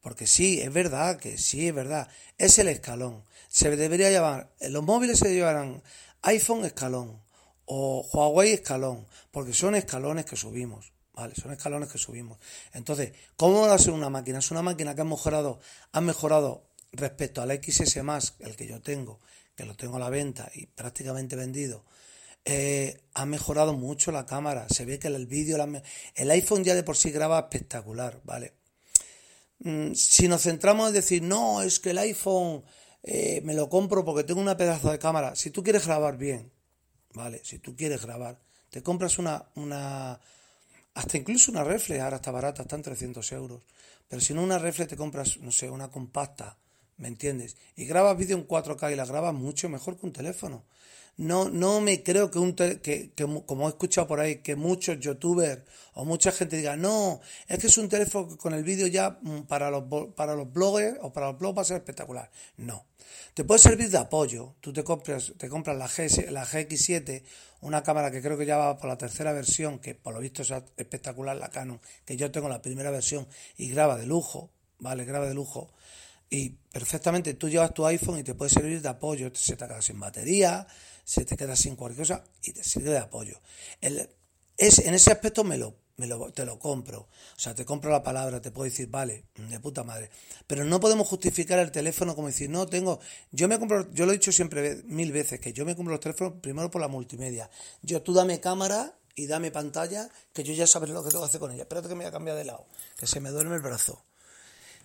Porque 0.00 0.26
sí, 0.26 0.60
es 0.60 0.72
verdad 0.72 1.18
que 1.18 1.38
sí, 1.38 1.68
es 1.68 1.74
verdad. 1.74 2.08
Es 2.38 2.58
el 2.58 2.68
escalón. 2.68 3.24
Se 3.48 3.74
debería 3.74 4.10
llamar, 4.10 4.52
los 4.60 4.82
móviles 4.82 5.18
se 5.18 5.32
llevarán 5.32 5.82
iPhone 6.22 6.64
escalón 6.64 7.20
o 7.66 8.06
Huawei 8.12 8.52
escalón, 8.52 9.06
porque 9.30 9.52
son 9.52 9.74
escalones 9.74 10.24
que 10.24 10.36
subimos. 10.36 10.92
¿Vale? 11.12 11.34
Son 11.34 11.50
escalones 11.50 11.90
que 11.90 11.96
subimos. 11.96 12.38
Entonces, 12.74 13.12
¿cómo 13.36 13.62
va 13.62 13.72
a 13.72 13.78
ser 13.78 13.94
una 13.94 14.10
máquina? 14.10 14.40
Es 14.40 14.50
una 14.50 14.60
máquina 14.60 14.94
que 14.94 15.00
ha 15.00 15.04
mejorado, 15.04 15.60
ha 15.92 16.02
mejorado 16.02 16.68
respecto 16.92 17.40
al 17.40 17.50
XS 17.52 17.96
el 18.40 18.54
que 18.54 18.66
yo 18.66 18.82
tengo, 18.82 19.20
que 19.54 19.64
lo 19.64 19.74
tengo 19.74 19.96
a 19.96 20.00
la 20.00 20.10
venta 20.10 20.50
y 20.54 20.66
prácticamente 20.66 21.34
vendido. 21.34 21.84
Eh, 22.44 23.00
ha 23.14 23.24
mejorado 23.24 23.72
mucho 23.72 24.12
la 24.12 24.26
cámara. 24.26 24.66
Se 24.68 24.84
ve 24.84 24.98
que 24.98 25.08
el 25.08 25.26
vídeo, 25.26 25.56
el 26.14 26.30
iPhone 26.30 26.64
ya 26.64 26.74
de 26.74 26.82
por 26.82 26.96
sí 26.96 27.10
graba 27.10 27.38
espectacular, 27.38 28.20
¿vale? 28.22 28.52
Mm, 29.60 29.94
si 29.94 30.28
nos 30.28 30.42
centramos 30.42 30.88
en 30.88 30.94
decir, 30.94 31.22
no, 31.22 31.62
es 31.62 31.80
que 31.80 31.90
el 31.90 31.98
iPhone 31.98 32.62
eh, 33.02 33.40
me 33.42 33.54
lo 33.54 33.68
compro 33.68 34.04
porque 34.04 34.24
tengo 34.24 34.40
una 34.40 34.56
pedazo 34.56 34.90
de 34.90 34.98
cámara. 34.98 35.34
Si 35.34 35.50
tú 35.50 35.62
quieres 35.62 35.86
grabar 35.86 36.18
bien, 36.18 36.52
¿vale? 37.16 37.40
Si 37.42 37.58
tú 37.58 37.74
quieres 37.74 38.02
grabar, 38.02 38.38
te 38.70 38.82
compras 38.82 39.18
una, 39.18 39.46
una 39.54 40.20
hasta 40.94 41.16
incluso 41.16 41.50
una 41.50 41.64
reflex, 41.64 42.00
ahora 42.00 42.16
está 42.16 42.30
barata, 42.30 42.62
están 42.62 42.82
300 42.82 43.32
euros. 43.32 43.62
Pero 44.06 44.20
si 44.20 44.34
no 44.34 44.42
una 44.42 44.58
reflex 44.58 44.90
te 44.90 44.96
compras, 44.96 45.38
no 45.38 45.50
sé, 45.50 45.68
una 45.70 45.90
compacta, 45.90 46.58
¿me 46.98 47.08
entiendes? 47.08 47.56
Y 47.74 47.86
grabas 47.86 48.16
vídeo 48.16 48.36
en 48.36 48.46
4K 48.46 48.92
y 48.92 48.96
la 48.96 49.06
grabas 49.06 49.34
mucho 49.34 49.68
mejor 49.68 49.98
que 49.98 50.06
un 50.06 50.12
teléfono. 50.12 50.64
No, 51.18 51.48
no 51.48 51.80
me 51.80 52.02
creo 52.02 52.30
que, 52.30 52.38
un 52.38 52.52
que, 52.54 52.80
que 52.80 53.42
como 53.46 53.66
he 53.66 53.70
escuchado 53.70 54.06
por 54.06 54.20
ahí, 54.20 54.36
que 54.36 54.54
muchos 54.54 55.00
youtubers 55.00 55.62
o 55.94 56.04
mucha 56.04 56.30
gente 56.30 56.56
diga, 56.58 56.76
no, 56.76 57.20
es 57.48 57.58
que 57.58 57.68
es 57.68 57.78
un 57.78 57.88
teléfono 57.88 58.36
con 58.36 58.52
el 58.52 58.62
vídeo 58.64 58.86
ya 58.86 59.18
mm, 59.22 59.42
para 59.42 59.70
los, 59.70 59.84
para 60.14 60.34
los 60.34 60.52
bloggers 60.52 60.98
o 61.00 61.12
para 61.12 61.28
los 61.28 61.38
blogs 61.38 61.56
va 61.56 61.62
a 61.62 61.64
ser 61.64 61.78
espectacular. 61.78 62.30
No. 62.58 62.84
Te 63.32 63.44
puede 63.44 63.58
servir 63.60 63.90
de 63.90 63.98
apoyo. 63.98 64.54
Tú 64.60 64.72
te 64.72 64.84
compras, 64.84 65.32
te 65.38 65.48
compras 65.48 65.76
la, 65.76 65.86
GS, 65.86 66.30
la 66.30 66.44
GX7, 66.46 67.22
una 67.60 67.82
cámara 67.82 68.10
que 68.10 68.20
creo 68.20 68.36
que 68.36 68.46
ya 68.46 68.58
va 68.58 68.78
por 68.78 68.88
la 68.88 68.98
tercera 68.98 69.32
versión, 69.32 69.78
que 69.78 69.94
por 69.94 70.14
lo 70.14 70.20
visto 70.20 70.42
es 70.42 70.50
espectacular, 70.50 71.36
la 71.36 71.48
Canon, 71.48 71.80
que 72.04 72.16
yo 72.16 72.30
tengo 72.30 72.48
la 72.48 72.60
primera 72.60 72.90
versión 72.90 73.26
y 73.56 73.70
graba 73.70 73.96
de 73.96 74.06
lujo, 74.06 74.50
¿vale? 74.78 75.04
Graba 75.04 75.26
de 75.26 75.34
lujo. 75.34 75.70
Y 76.28 76.50
perfectamente 76.72 77.34
tú 77.34 77.48
llevas 77.48 77.72
tu 77.72 77.86
iPhone 77.86 78.18
y 78.18 78.24
te 78.24 78.34
puede 78.34 78.50
servir 78.50 78.82
de 78.82 78.88
apoyo. 78.88 79.30
Se 79.34 79.56
te 79.56 79.66
queda 79.66 79.80
sin 79.80 80.00
batería, 80.00 80.66
se 81.06 81.24
te 81.24 81.36
queda 81.36 81.54
sin 81.54 81.76
cualquier 81.76 82.04
cosa 82.04 82.24
y 82.42 82.52
te 82.52 82.64
sirve 82.64 82.90
de 82.90 82.98
apoyo. 82.98 83.40
El- 83.80 84.10
es, 84.58 84.80
en 84.80 84.94
ese 84.94 85.12
aspecto 85.12 85.44
me 85.44 85.56
lo, 85.56 85.76
me 85.98 86.06
lo, 86.08 86.32
te 86.32 86.44
lo 86.44 86.58
compro. 86.58 87.02
O 87.02 87.38
sea, 87.38 87.54
te 87.54 87.64
compro 87.64 87.90
la 87.90 88.02
palabra, 88.02 88.40
te 88.40 88.50
puedo 88.50 88.64
decir, 88.68 88.88
vale, 88.88 89.26
de 89.36 89.60
puta 89.60 89.84
madre. 89.84 90.10
Pero 90.48 90.64
no 90.64 90.80
podemos 90.80 91.06
justificar 91.06 91.60
el 91.60 91.70
teléfono 91.70 92.16
como 92.16 92.26
decir, 92.26 92.50
no, 92.50 92.66
tengo. 92.66 92.98
Yo 93.30 93.46
me 93.46 93.58
compro, 93.60 93.88
yo 93.92 94.04
lo 94.04 94.12
he 94.12 94.16
dicho 94.16 94.32
siempre 94.32 94.82
mil 94.84 95.12
veces, 95.12 95.38
que 95.38 95.52
yo 95.52 95.64
me 95.64 95.76
compro 95.76 95.92
los 95.92 96.00
teléfonos 96.00 96.40
primero 96.40 96.70
por 96.70 96.80
la 96.80 96.88
multimedia. 96.88 97.48
Yo, 97.82 98.02
tú 98.02 98.12
dame 98.12 98.40
cámara 98.40 98.98
y 99.14 99.26
dame 99.26 99.50
pantalla, 99.52 100.10
que 100.32 100.42
yo 100.42 100.54
ya 100.54 100.66
sabré 100.66 100.92
lo 100.92 101.04
que 101.04 101.10
tengo 101.10 101.22
que 101.22 101.28
hacer 101.28 101.40
con 101.40 101.52
ella. 101.52 101.62
Espérate 101.62 101.88
que 101.88 101.94
me 101.94 102.04
voy 102.04 102.08
a 102.08 102.12
cambiar 102.12 102.36
de 102.36 102.44
lado, 102.44 102.66
que 102.98 103.06
se 103.06 103.20
me 103.20 103.30
duerme 103.30 103.54
el 103.54 103.62
brazo. 103.62 104.02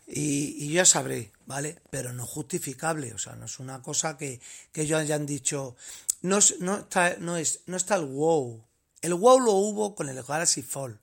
Y, 0.07 0.65
y 0.65 0.73
ya 0.73 0.83
sabré, 0.83 1.31
¿vale? 1.45 1.77
Pero 1.89 2.11
no 2.11 2.25
justificable, 2.25 3.13
o 3.13 3.17
sea, 3.17 3.35
no 3.35 3.45
es 3.45 3.59
una 3.59 3.81
cosa 3.81 4.17
que, 4.17 4.41
que 4.73 4.81
ellos 4.81 4.99
hayan 4.99 5.25
dicho. 5.25 5.75
No, 6.21 6.39
no, 6.59 6.77
está, 6.77 7.15
no, 7.17 7.37
es, 7.37 7.61
no 7.65 7.77
está 7.77 7.95
el 7.95 8.05
wow. 8.05 8.63
El 9.01 9.13
wow 9.15 9.39
lo 9.39 9.53
hubo 9.53 9.95
con 9.95 10.09
el 10.09 10.21
Galaxy 10.23 10.61
Fold. 10.61 10.99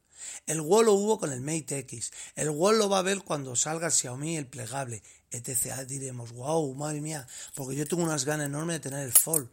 El 0.46 0.60
wow 0.60 0.82
lo 0.82 0.92
hubo 0.94 1.18
con 1.18 1.32
el 1.32 1.40
Mate 1.40 1.78
X. 1.78 2.12
El 2.36 2.50
wow 2.50 2.72
lo 2.72 2.88
va 2.88 2.98
a 2.98 3.02
ver 3.02 3.22
cuando 3.22 3.56
salga 3.56 3.90
Xiaomi, 3.90 4.36
el 4.36 4.46
plegable, 4.46 5.02
etc. 5.30 5.72
Ah, 5.76 5.84
Diremos, 5.84 6.32
wow, 6.32 6.74
madre 6.74 7.00
mía, 7.00 7.26
porque 7.54 7.74
yo 7.76 7.86
tengo 7.86 8.02
unas 8.04 8.24
ganas 8.24 8.46
enormes 8.46 8.76
de 8.76 8.80
tener 8.90 9.04
el 9.04 9.12
Fold. 9.12 9.50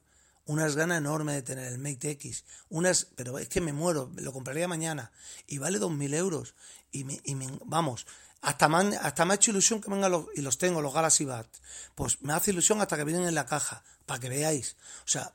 Unas 0.48 0.76
ganas 0.76 1.00
enormes 1.00 1.36
de 1.36 1.42
tener 1.42 1.72
el 1.72 1.80
Mate 1.80 2.12
X. 2.12 2.46
Unas, 2.70 3.08
pero 3.16 3.40
es 3.40 3.50
que 3.50 3.62
me 3.62 3.74
muero, 3.74 4.12
lo 4.16 4.32
compraría 4.32 4.68
mañana. 4.68 5.12
Y 5.48 5.58
vale 5.58 5.80
2.000 5.80 6.14
euros. 6.14 6.54
Y, 6.92 7.04
me, 7.04 7.20
y 7.24 7.34
me- 7.34 7.50
vamos, 7.66 8.06
hasta 8.42 8.70
me, 8.70 8.78
han- 8.78 8.94
hasta 8.94 9.26
me 9.26 9.34
ha 9.34 9.36
hecho 9.38 9.50
ilusión 9.50 9.82
que 9.82 9.90
vengan 9.90 10.12
los, 10.12 10.26
y 10.36 10.42
los 10.42 10.60
tengo, 10.60 10.82
los 10.84 10.94
Galaxy 10.94 11.26
Buds. 11.26 11.62
Pues 11.96 12.22
me 12.22 12.34
hace 12.34 12.52
ilusión 12.52 12.80
hasta 12.80 12.96
que 12.96 13.04
vienen 13.06 13.28
en 13.28 13.34
la 13.34 13.48
caja, 13.48 13.84
para 14.06 14.20
que 14.20 14.30
veáis. 14.30 14.76
O 15.04 15.08
sea, 15.08 15.34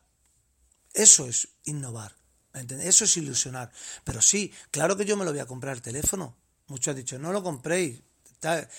eso 0.94 1.26
es 1.26 1.48
innovar. 1.64 2.14
Eso 2.52 3.04
es 3.04 3.16
ilusionar. 3.16 3.70
Pero 4.04 4.20
sí, 4.20 4.52
claro 4.70 4.96
que 4.96 5.04
yo 5.04 5.16
me 5.16 5.24
lo 5.24 5.30
voy 5.30 5.40
a 5.40 5.46
comprar 5.46 5.74
el 5.76 5.82
teléfono. 5.82 6.36
Muchos 6.66 6.92
han 6.92 6.96
dicho, 6.96 7.18
no 7.18 7.32
lo 7.32 7.42
compréis. 7.42 8.02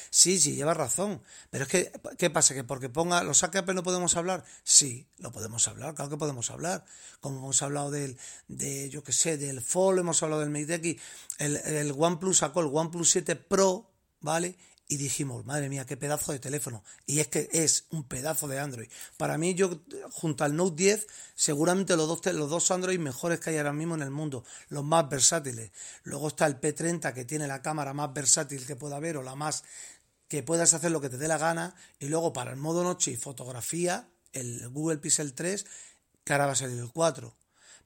Sí, 0.09 0.39
sí, 0.39 0.55
lleva 0.55 0.73
razón. 0.73 1.21
Pero 1.49 1.65
es 1.65 1.69
que, 1.69 1.91
¿qué 2.17 2.29
pasa? 2.29 2.53
¿Que 2.53 2.63
porque 2.63 2.89
ponga 2.89 3.23
los 3.23 3.37
saque 3.37 3.59
Apple 3.59 3.75
no 3.75 3.83
podemos 3.83 4.15
hablar? 4.17 4.43
Sí, 4.63 5.07
lo 5.19 5.31
podemos 5.31 5.67
hablar, 5.67 5.93
claro 5.93 6.09
que 6.09 6.17
podemos 6.17 6.49
hablar. 6.49 6.83
Como 7.19 7.37
hemos 7.37 7.61
hablado 7.61 7.91
del, 7.91 8.17
de, 8.47 8.89
yo 8.89 9.03
qué 9.03 9.13
sé, 9.13 9.37
del 9.37 9.61
Fold, 9.61 9.99
hemos 9.99 10.23
hablado 10.23 10.41
del 10.41 10.49
Mate 10.49 10.75
X, 10.75 11.01
el, 11.37 11.57
el 11.57 11.93
OnePlus 11.95 12.39
sacó 12.39 12.61
el 12.61 12.69
OnePlus 12.73 13.11
7 13.11 13.35
Pro, 13.35 13.91
¿vale? 14.19 14.57
Y 14.91 14.97
dijimos, 14.97 15.45
madre 15.45 15.69
mía, 15.69 15.85
qué 15.85 15.95
pedazo 15.95 16.33
de 16.33 16.39
teléfono. 16.39 16.83
Y 17.05 17.21
es 17.21 17.29
que 17.29 17.47
es 17.53 17.85
un 17.91 18.03
pedazo 18.03 18.49
de 18.49 18.59
Android. 18.59 18.89
Para 19.15 19.37
mí, 19.37 19.55
yo, 19.55 19.79
junto 20.11 20.43
al 20.43 20.53
Note 20.53 20.75
10, 20.75 21.07
seguramente 21.33 21.95
los 21.95 22.09
dos, 22.09 22.33
los 22.33 22.49
dos 22.49 22.69
Android 22.71 22.99
mejores 22.99 23.39
que 23.39 23.51
hay 23.51 23.57
ahora 23.57 23.71
mismo 23.71 23.95
en 23.95 24.01
el 24.01 24.11
mundo, 24.11 24.43
los 24.67 24.83
más 24.83 25.07
versátiles. 25.07 25.71
Luego 26.03 26.27
está 26.27 26.45
el 26.45 26.59
P30, 26.59 27.13
que 27.13 27.23
tiene 27.23 27.47
la 27.47 27.61
cámara 27.61 27.93
más 27.93 28.13
versátil 28.13 28.67
que 28.67 28.75
pueda 28.75 28.97
haber, 28.97 29.15
o 29.15 29.23
la 29.23 29.33
más 29.33 29.63
que 30.27 30.43
puedas 30.43 30.73
hacer 30.73 30.91
lo 30.91 30.99
que 30.99 31.07
te 31.07 31.17
dé 31.17 31.29
la 31.29 31.37
gana. 31.37 31.73
Y 31.97 32.07
luego 32.07 32.33
para 32.33 32.51
el 32.51 32.57
modo 32.57 32.83
noche 32.83 33.11
y 33.11 33.15
fotografía, 33.15 34.09
el 34.33 34.67
Google 34.67 34.97
Pixel 34.97 35.33
3, 35.33 35.65
que 36.25 36.33
ahora 36.33 36.47
va 36.47 36.51
a 36.51 36.55
salir 36.55 36.77
el 36.77 36.91
4. 36.91 37.33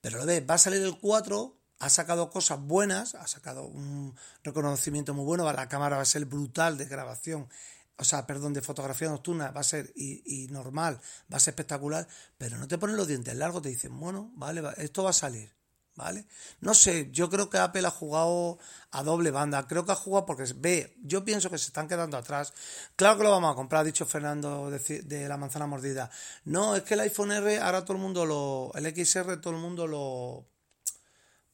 Pero 0.01 0.17
lo 0.17 0.25
ves, 0.25 0.41
va 0.49 0.55
a 0.55 0.57
salir 0.57 0.81
el 0.81 0.97
4 0.97 1.55
ha 1.79 1.89
sacado 1.89 2.29
cosas 2.29 2.59
buenas, 2.61 3.15
ha 3.15 3.27
sacado 3.27 3.65
un 3.65 4.15
reconocimiento 4.43 5.13
muy 5.13 5.25
bueno, 5.25 5.51
la 5.51 5.69
cámara 5.69 5.97
va 5.97 6.03
a 6.03 6.05
ser 6.05 6.25
brutal 6.25 6.77
de 6.77 6.85
grabación, 6.85 7.49
o 7.97 8.03
sea, 8.03 8.25
perdón, 8.25 8.53
de 8.53 8.61
fotografía 8.61 9.09
nocturna, 9.09 9.51
va 9.51 9.61
a 9.61 9.63
ser 9.63 9.91
y, 9.95 10.47
normal, 10.49 10.99
va 11.31 11.37
a 11.37 11.39
ser 11.39 11.53
espectacular, 11.53 12.07
pero 12.37 12.57
no 12.57 12.67
te 12.67 12.77
ponen 12.77 12.97
los 12.97 13.07
dientes 13.07 13.35
largos, 13.35 13.61
te 13.61 13.69
dicen, 13.69 13.97
bueno, 13.99 14.31
vale, 14.35 14.61
esto 14.77 15.03
va 15.03 15.11
a 15.11 15.13
salir, 15.13 15.53
¿vale? 15.95 16.25
No 16.59 16.73
sé, 16.73 17.09
yo 17.11 17.29
creo 17.29 17.49
que 17.49 17.57
Apple 17.57 17.87
ha 17.87 17.91
jugado 17.91 18.57
a 18.91 19.03
doble 19.03 19.31
banda, 19.31 19.67
creo 19.67 19.85
que 19.85 19.93
ha 19.93 19.95
jugado 19.95 20.25
porque 20.25 20.45
ve, 20.57 20.97
yo 21.01 21.23
pienso 21.23 21.49
que 21.49 21.57
se 21.57 21.67
están 21.67 21.87
quedando 21.87 22.17
atrás, 22.17 22.53
claro 22.95 23.17
que 23.17 23.23
lo 23.23 23.31
vamos 23.31 23.51
a 23.51 23.55
comprar, 23.55 23.81
ha 23.81 23.85
dicho 23.85 24.05
Fernando 24.05 24.69
de, 24.69 25.01
de 25.03 25.27
la 25.27 25.37
manzana 25.37 25.67
mordida, 25.67 26.09
no, 26.45 26.75
es 26.75 26.83
que 26.83 26.95
el 26.95 27.01
iPhone 27.01 27.31
R, 27.31 27.59
ahora 27.59 27.83
todo 27.83 27.93
el 27.97 28.03
mundo 28.03 28.25
lo, 28.25 28.71
el 28.75 28.85
XR 28.93 29.37
todo 29.37 29.53
el 29.53 29.59
mundo 29.59 29.87
lo 29.87 30.54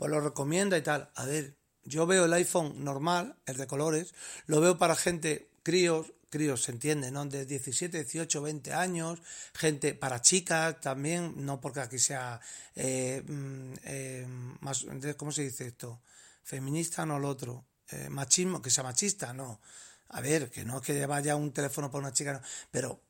pues 0.02 0.10
lo 0.10 0.20
recomienda 0.20 0.80
y 0.80 0.82
tal. 0.82 1.12
A 1.14 1.26
ver, 1.26 1.56
yo 1.84 2.08
veo 2.08 2.26
el 2.26 2.34
iPhone 2.34 2.84
normal, 2.84 3.36
el 3.46 3.58
de 3.58 3.68
colores, 3.68 4.16
lo 4.48 4.60
veo 4.60 4.80
para 4.80 4.96
gente, 4.96 5.52
críos, 5.62 6.12
críos 6.32 6.64
se 6.64 6.72
entiende, 6.72 7.12
¿no? 7.12 7.24
De 7.28 7.46
17, 7.46 8.00
18, 8.00 8.42
20 8.42 8.74
años, 8.74 9.20
gente 9.54 9.94
para 9.94 10.20
chicas 10.20 10.82
también, 10.82 11.46
no 11.46 11.62
porque 11.62 11.82
aquí 11.82 12.00
sea 12.00 12.42
eh, 12.76 13.22
mm, 13.28 13.74
eh, 13.84 14.26
más, 14.62 14.88
¿cómo 15.18 15.32
se 15.32 15.44
dice 15.44 15.68
esto? 15.68 16.02
Feminista, 16.42 17.06
no 17.06 17.20
lo 17.20 17.30
otro. 17.30 17.68
Eh, 17.92 18.10
machismo, 18.10 18.60
que 18.60 18.72
sea 18.72 18.84
machista, 18.84 19.36
no. 19.36 19.62
A 20.10 20.22
ver, 20.22 20.50
que 20.50 20.66
no 20.66 20.78
es 20.78 20.82
que 20.82 21.06
vaya 21.06 21.36
un 21.36 21.54
teléfono 21.54 21.92
para 21.92 22.06
una 22.06 22.12
chica, 22.12 22.34
no. 22.34 22.42
pero 22.72 23.04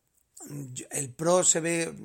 el 0.90 1.14
Pro 1.14 1.42
se 1.46 1.62
ve 1.62 1.96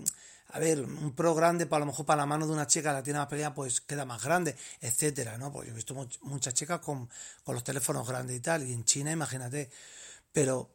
a 0.56 0.58
ver, 0.58 0.80
un 0.80 1.12
pro 1.12 1.34
grande, 1.34 1.66
para 1.66 1.80
lo 1.80 1.86
mejor 1.86 2.06
para 2.06 2.22
la 2.22 2.26
mano 2.26 2.46
de 2.46 2.52
una 2.54 2.66
chica 2.66 2.90
la 2.90 3.02
tiene 3.02 3.18
más 3.18 3.28
pequeña, 3.28 3.52
pues 3.52 3.82
queda 3.82 4.06
más 4.06 4.24
grande, 4.24 4.56
etcétera, 4.80 5.36
¿no? 5.36 5.52
Pues 5.52 5.66
yo 5.66 5.72
he 5.72 5.76
visto 5.76 5.94
muchas 6.22 6.54
chicas 6.54 6.80
con, 6.80 7.10
con 7.44 7.54
los 7.54 7.62
teléfonos 7.62 8.08
grandes 8.08 8.38
y 8.38 8.40
tal, 8.40 8.66
y 8.66 8.72
en 8.72 8.82
China, 8.84 9.12
imagínate. 9.12 9.70
Pero, 10.32 10.70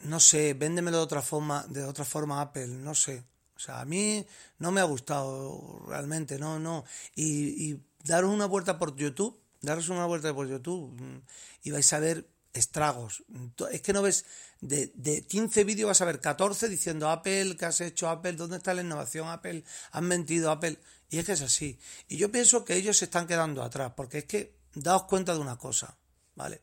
no 0.00 0.18
sé, 0.18 0.54
véndemelo 0.54 0.96
de 0.96 1.04
otra 1.04 1.22
forma, 1.22 1.64
de 1.68 1.84
otra 1.84 2.04
forma 2.04 2.40
Apple, 2.40 2.66
no 2.66 2.92
sé. 2.96 3.22
O 3.54 3.60
sea, 3.60 3.80
a 3.80 3.84
mí 3.84 4.26
no 4.58 4.72
me 4.72 4.80
ha 4.80 4.84
gustado 4.84 5.84
realmente, 5.86 6.36
no, 6.36 6.58
no. 6.58 6.84
Y, 7.14 7.70
y 7.70 7.80
daros 8.02 8.30
una 8.32 8.46
vuelta 8.46 8.78
por 8.80 8.96
YouTube, 8.96 9.40
daros 9.60 9.88
una 9.90 10.06
vuelta 10.06 10.34
por 10.34 10.48
YouTube 10.48 10.90
mm, 11.00 11.20
y 11.62 11.70
vais 11.70 11.92
a 11.92 12.00
ver 12.00 12.26
estragos. 12.56 13.24
Es 13.70 13.82
que 13.82 13.92
no 13.92 14.02
ves, 14.02 14.24
de, 14.60 14.92
de 14.94 15.22
15 15.22 15.64
vídeos 15.64 15.88
vas 15.88 16.00
a 16.00 16.04
ver 16.06 16.20
14 16.20 16.68
diciendo 16.68 17.08
Apple, 17.10 17.56
¿qué 17.56 17.66
has 17.66 17.80
hecho 17.80 18.08
Apple? 18.08 18.32
¿Dónde 18.32 18.56
está 18.56 18.74
la 18.74 18.82
innovación 18.82 19.28
Apple? 19.28 19.64
¿Han 19.92 20.04
mentido 20.04 20.50
Apple? 20.50 20.78
Y 21.10 21.18
es 21.18 21.24
que 21.24 21.32
es 21.32 21.42
así. 21.42 21.78
Y 22.08 22.16
yo 22.16 22.30
pienso 22.30 22.64
que 22.64 22.74
ellos 22.74 22.96
se 22.96 23.06
están 23.06 23.26
quedando 23.26 23.62
atrás, 23.62 23.92
porque 23.96 24.18
es 24.18 24.24
que 24.24 24.56
daos 24.74 25.04
cuenta 25.04 25.34
de 25.34 25.40
una 25.40 25.56
cosa, 25.56 25.96
¿vale? 26.34 26.62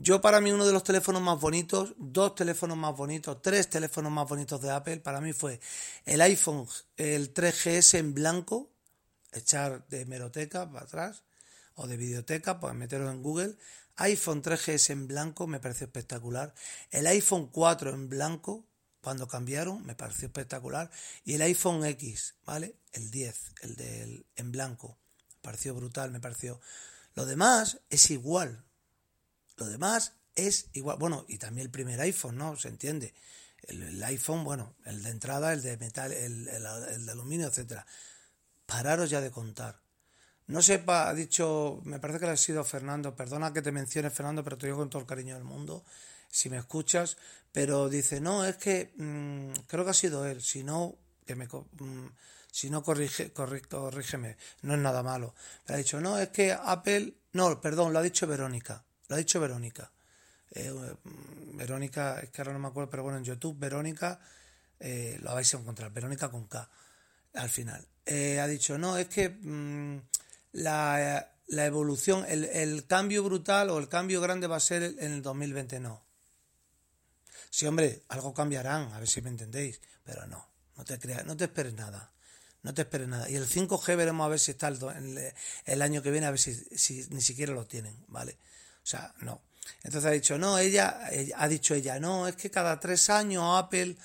Yo 0.00 0.20
para 0.20 0.40
mí 0.40 0.52
uno 0.52 0.64
de 0.64 0.72
los 0.72 0.84
teléfonos 0.84 1.20
más 1.20 1.40
bonitos, 1.40 1.92
dos 1.96 2.36
teléfonos 2.36 2.76
más 2.76 2.96
bonitos, 2.96 3.42
tres 3.42 3.68
teléfonos 3.68 4.12
más 4.12 4.28
bonitos 4.28 4.60
de 4.60 4.70
Apple, 4.70 4.98
para 4.98 5.20
mí 5.20 5.32
fue 5.32 5.58
el 6.04 6.20
iPhone, 6.20 6.68
el 6.96 7.34
3GS 7.34 7.98
en 7.98 8.14
blanco, 8.14 8.70
echar 9.32 9.88
de 9.88 10.06
meroteca 10.06 10.70
para 10.70 10.84
atrás, 10.84 11.24
o 11.74 11.88
de 11.88 11.96
videoteca, 11.96 12.60
pues 12.60 12.74
meterlo 12.74 13.10
en 13.10 13.24
Google, 13.24 13.56
iPhone 13.98 14.42
3GS 14.42 14.90
en 14.90 15.08
blanco 15.08 15.46
me 15.46 15.60
pareció 15.60 15.86
espectacular. 15.86 16.54
El 16.90 17.06
iPhone 17.06 17.48
4 17.48 17.94
en 17.94 18.08
blanco, 18.08 18.64
cuando 19.00 19.26
cambiaron, 19.26 19.84
me 19.84 19.94
pareció 19.94 20.26
espectacular. 20.26 20.90
Y 21.24 21.34
el 21.34 21.42
iPhone 21.42 21.84
X, 21.84 22.36
¿vale? 22.44 22.76
El 22.92 23.10
10, 23.10 23.52
el 23.62 23.76
del 23.76 24.26
en 24.36 24.52
blanco. 24.52 24.98
Me 25.28 25.42
pareció 25.42 25.74
brutal, 25.74 26.12
me 26.12 26.20
pareció. 26.20 26.60
Lo 27.14 27.26
demás 27.26 27.80
es 27.90 28.10
igual. 28.10 28.64
Lo 29.56 29.66
demás 29.66 30.12
es 30.36 30.68
igual. 30.74 30.98
Bueno, 30.98 31.24
y 31.28 31.38
también 31.38 31.66
el 31.66 31.70
primer 31.72 32.00
iPhone, 32.00 32.36
¿no? 32.36 32.56
Se 32.56 32.68
entiende. 32.68 33.14
El, 33.62 34.02
iPhone, 34.04 34.44
bueno, 34.44 34.76
el 34.84 35.02
de 35.02 35.10
entrada, 35.10 35.52
el 35.52 35.62
de 35.62 35.76
metal, 35.76 36.12
el, 36.12 36.46
el 36.46 37.06
de 37.06 37.12
aluminio, 37.12 37.48
etcétera. 37.48 37.84
Pararos 38.64 39.10
ya 39.10 39.20
de 39.20 39.32
contar. 39.32 39.80
No 40.48 40.62
sepa, 40.62 41.10
ha 41.10 41.14
dicho, 41.14 41.80
me 41.84 41.98
parece 41.98 42.20
que 42.20 42.26
le 42.26 42.32
ha 42.32 42.36
sido 42.36 42.64
Fernando, 42.64 43.14
perdona 43.14 43.52
que 43.52 43.60
te 43.60 43.70
mencione 43.70 44.08
Fernando, 44.08 44.42
pero 44.42 44.56
te 44.56 44.66
digo 44.66 44.78
con 44.78 44.88
todo 44.88 45.02
el 45.02 45.06
cariño 45.06 45.34
del 45.34 45.44
mundo, 45.44 45.84
si 46.30 46.48
me 46.48 46.56
escuchas, 46.56 47.18
pero 47.52 47.90
dice, 47.90 48.20
no, 48.20 48.46
es 48.46 48.56
que 48.56 48.94
mm, 48.96 49.52
creo 49.66 49.84
que 49.84 49.90
ha 49.90 49.94
sido 49.94 50.24
él, 50.24 50.40
si 50.40 50.64
no, 50.64 50.96
que 51.26 51.34
me, 51.34 51.46
mm, 51.46 52.08
si 52.50 52.70
no 52.70 52.82
corrige, 52.82 53.30
correcto, 53.30 53.80
corrígeme, 53.80 54.38
no 54.62 54.72
es 54.72 54.80
nada 54.80 55.02
malo. 55.02 55.34
Pero 55.66 55.74
ha 55.74 55.78
dicho, 55.78 56.00
no, 56.00 56.18
es 56.18 56.30
que 56.30 56.52
Apple, 56.52 57.12
no, 57.34 57.60
perdón, 57.60 57.92
lo 57.92 57.98
ha 57.98 58.02
dicho 58.02 58.26
Verónica, 58.26 58.82
lo 59.08 59.16
ha 59.16 59.18
dicho 59.18 59.40
Verónica. 59.40 59.92
Eh, 60.52 60.72
mm, 60.72 61.58
Verónica, 61.58 62.20
es 62.20 62.30
que 62.30 62.40
ahora 62.40 62.54
no 62.54 62.58
me 62.58 62.68
acuerdo, 62.68 62.88
pero 62.88 63.02
bueno, 63.02 63.18
en 63.18 63.24
YouTube, 63.24 63.58
Verónica, 63.58 64.18
eh, 64.80 65.18
lo 65.20 65.34
vais 65.34 65.52
a 65.52 65.58
encontrar, 65.58 65.92
Verónica 65.92 66.30
con 66.30 66.46
K, 66.46 66.70
al 67.34 67.50
final. 67.50 67.86
Eh, 68.06 68.40
ha 68.40 68.46
dicho, 68.46 68.78
no, 68.78 68.96
es 68.96 69.08
que 69.08 69.28
la, 70.52 71.34
evolución, 71.48 72.24
el, 72.28 72.86
cambio 72.86 73.22
brutal 73.22 73.70
o 73.70 73.78
el 73.78 73.88
cambio 73.88 74.20
grande 74.20 74.46
va 74.46 74.56
a 74.56 74.60
ser 74.60 74.82
en 74.82 75.12
el 75.12 75.22
2020, 75.22 75.80
no. 75.80 76.04
Sí, 77.50 77.66
hombre, 77.66 78.04
algo 78.08 78.34
cambiarán, 78.34 78.92
a 78.92 78.98
ver 78.98 79.08
si 79.08 79.22
me 79.22 79.30
entendéis, 79.30 79.80
pero 80.04 80.26
no, 80.26 80.50
no 80.76 80.84
te 80.84 80.98
creas, 80.98 81.24
no 81.24 81.36
te 81.36 81.44
esperes 81.44 81.74
nada. 81.74 82.12
No 82.62 82.74
te 82.74 82.82
esperes 82.82 83.06
nada. 83.06 83.30
Y 83.30 83.36
el 83.36 83.46
5G 83.46 83.96
veremos 83.96 84.24
a 84.26 84.28
ver 84.28 84.40
si 84.40 84.50
está 84.50 84.68
el, 84.68 85.32
el, 85.64 85.82
año 85.82 86.02
que 86.02 86.10
viene, 86.10 86.26
a 86.26 86.30
ver 86.30 86.40
si, 86.40 86.54
si, 86.54 87.06
ni 87.10 87.20
siquiera 87.20 87.52
lo 87.52 87.66
tienen, 87.66 88.04
¿vale? 88.08 88.36
O 88.82 88.86
sea, 88.86 89.14
no. 89.20 89.42
Entonces 89.84 90.10
ha 90.10 90.12
dicho, 90.12 90.38
no, 90.38 90.58
ella, 90.58 90.98
ha 91.36 91.48
dicho 91.48 91.74
ella, 91.74 92.00
no, 92.00 92.26
es 92.26 92.36
que 92.36 92.50
cada 92.50 92.80
tres 92.80 93.10
años 93.10 93.44
Apple 93.62 93.96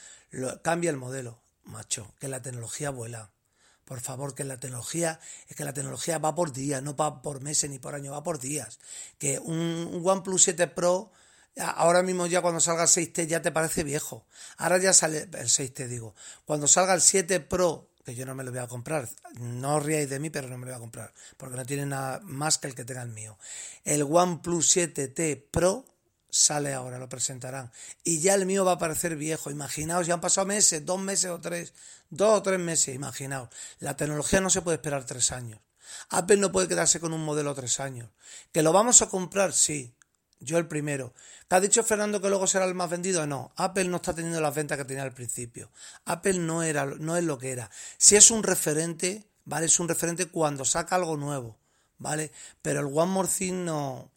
cambia 0.61 0.91
el 0.91 0.97
modelo. 0.97 1.41
Macho, 1.65 2.13
que 2.19 2.27
la 2.27 2.41
tecnología 2.41 2.89
vuela. 2.89 3.32
Por 3.93 4.01
favor, 4.01 4.33
que 4.33 4.43
la 4.43 4.59
tecnología, 4.59 5.19
es 5.47 5.55
que 5.55 5.63
la 5.63 5.71
tecnología 5.71 6.17
va 6.17 6.33
por 6.33 6.51
días, 6.51 6.81
no 6.81 6.95
va 6.95 7.21
por 7.21 7.41
meses 7.41 7.69
ni 7.69 7.77
por 7.77 7.93
años, 7.93 8.11
va 8.11 8.23
por 8.23 8.39
días. 8.39 8.79
Que 9.19 9.37
un, 9.37 10.01
OnePlus 10.03 10.45
7 10.45 10.65
Pro, 10.69 11.11
ahora 11.55 12.01
mismo 12.01 12.25
ya 12.25 12.41
cuando 12.41 12.59
salga 12.59 12.81
el 12.81 12.89
6T 12.89 13.27
ya 13.27 13.43
te 13.43 13.51
parece 13.51 13.83
viejo. 13.83 14.25
Ahora 14.57 14.79
ya 14.79 14.93
sale 14.93 15.29
el 15.31 15.47
6T, 15.47 15.85
digo. 15.85 16.15
Cuando 16.43 16.67
salga 16.67 16.95
el 16.95 17.01
7 17.01 17.39
Pro, 17.41 17.87
que 18.03 18.15
yo 18.15 18.25
no 18.25 18.33
me 18.33 18.43
lo 18.43 18.49
voy 18.49 18.61
a 18.61 18.67
comprar, 18.67 19.07
no 19.39 19.75
os 19.75 19.85
de 19.85 20.19
mí, 20.19 20.31
pero 20.31 20.47
no 20.47 20.57
me 20.57 20.65
lo 20.65 20.71
voy 20.71 20.77
a 20.77 20.81
comprar, 20.81 21.13
porque 21.37 21.55
no 21.55 21.63
tiene 21.63 21.85
nada 21.85 22.19
más 22.23 22.57
que 22.57 22.69
el 22.69 22.73
que 22.73 22.85
tenga 22.85 23.03
el 23.03 23.09
mío. 23.09 23.37
El 23.83 24.01
OnePlus 24.01 24.75
7T 24.75 25.51
Pro 25.51 25.85
sale 26.33 26.73
ahora, 26.73 26.97
lo 26.97 27.07
presentarán. 27.07 27.71
Y 28.03 28.19
ya 28.19 28.33
el 28.33 28.45
mío 28.45 28.65
va 28.65 28.73
a 28.73 28.77
parecer 28.79 29.15
viejo. 29.15 29.51
Imaginaos, 29.51 30.07
ya 30.07 30.15
han 30.15 30.21
pasado 30.21 30.47
meses, 30.47 30.83
dos 30.83 30.99
meses 30.99 31.29
o 31.29 31.39
tres, 31.39 31.73
dos 32.09 32.39
o 32.39 32.41
tres 32.41 32.59
meses, 32.59 32.95
imaginaos. 32.95 33.49
La 33.79 33.95
tecnología 33.95 34.41
no 34.41 34.49
se 34.49 34.61
puede 34.61 34.77
esperar 34.77 35.05
tres 35.05 35.31
años. 35.31 35.59
Apple 36.09 36.37
no 36.37 36.51
puede 36.51 36.67
quedarse 36.67 36.99
con 36.99 37.13
un 37.13 37.23
modelo 37.23 37.53
tres 37.53 37.79
años. 37.79 38.09
¿Que 38.51 38.63
lo 38.63 38.73
vamos 38.73 39.01
a 39.03 39.09
comprar? 39.09 39.53
Sí. 39.53 39.93
Yo 40.39 40.57
el 40.57 40.67
primero. 40.67 41.13
¿Que 41.47 41.55
ha 41.55 41.59
dicho 41.59 41.83
Fernando 41.83 42.19
que 42.19 42.29
luego 42.29 42.47
será 42.47 42.65
el 42.65 42.73
más 42.73 42.89
vendido? 42.89 43.25
No. 43.27 43.53
Apple 43.55 43.85
no 43.85 43.97
está 43.97 44.13
teniendo 44.13 44.41
las 44.41 44.55
ventas 44.55 44.77
que 44.77 44.85
tenía 44.85 45.03
al 45.03 45.13
principio. 45.13 45.71
Apple 46.05 46.39
no, 46.39 46.63
era, 46.63 46.85
no 46.85 47.15
es 47.15 47.23
lo 47.23 47.37
que 47.37 47.51
era. 47.51 47.69
Si 47.97 48.15
es 48.15 48.31
un 48.31 48.41
referente, 48.41 49.23
¿vale? 49.45 49.67
Es 49.67 49.79
un 49.79 49.87
referente 49.87 50.25
cuando 50.25 50.65
saca 50.65 50.95
algo 50.95 51.15
nuevo, 51.15 51.59
¿vale? 51.99 52.31
Pero 52.63 52.79
el 52.79 52.87
One 52.87 53.11
More 53.11 53.29
Thing 53.29 53.65
no, 53.65 54.11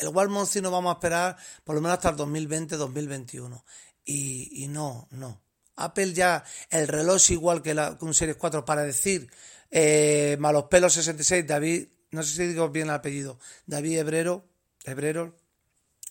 el 0.00 0.08
Walmart 0.08 0.48
sí 0.48 0.60
nos 0.60 0.72
vamos 0.72 0.90
a 0.90 0.94
esperar 0.94 1.36
por 1.64 1.74
lo 1.74 1.80
menos 1.80 1.98
hasta 1.98 2.10
el 2.10 2.16
2020-2021. 2.16 3.62
Y, 4.04 4.64
y, 4.64 4.68
no, 4.68 5.06
no. 5.10 5.40
Apple 5.76 6.12
ya, 6.12 6.44
el 6.70 6.88
reloj 6.88 7.16
es 7.16 7.30
igual 7.30 7.62
que, 7.62 7.74
la, 7.74 7.96
un 8.00 8.14
Series 8.14 8.36
4 8.36 8.64
para 8.64 8.82
decir 8.82 9.30
eh, 9.70 10.36
malos 10.40 10.64
pelos 10.64 10.94
66, 10.94 11.46
David, 11.46 11.86
no 12.10 12.22
sé 12.22 12.34
si 12.34 12.46
digo 12.48 12.68
bien 12.70 12.88
el 12.88 12.94
apellido, 12.94 13.38
David 13.66 13.98
Hebrero, 13.98 14.44
Hebrero, 14.84 15.36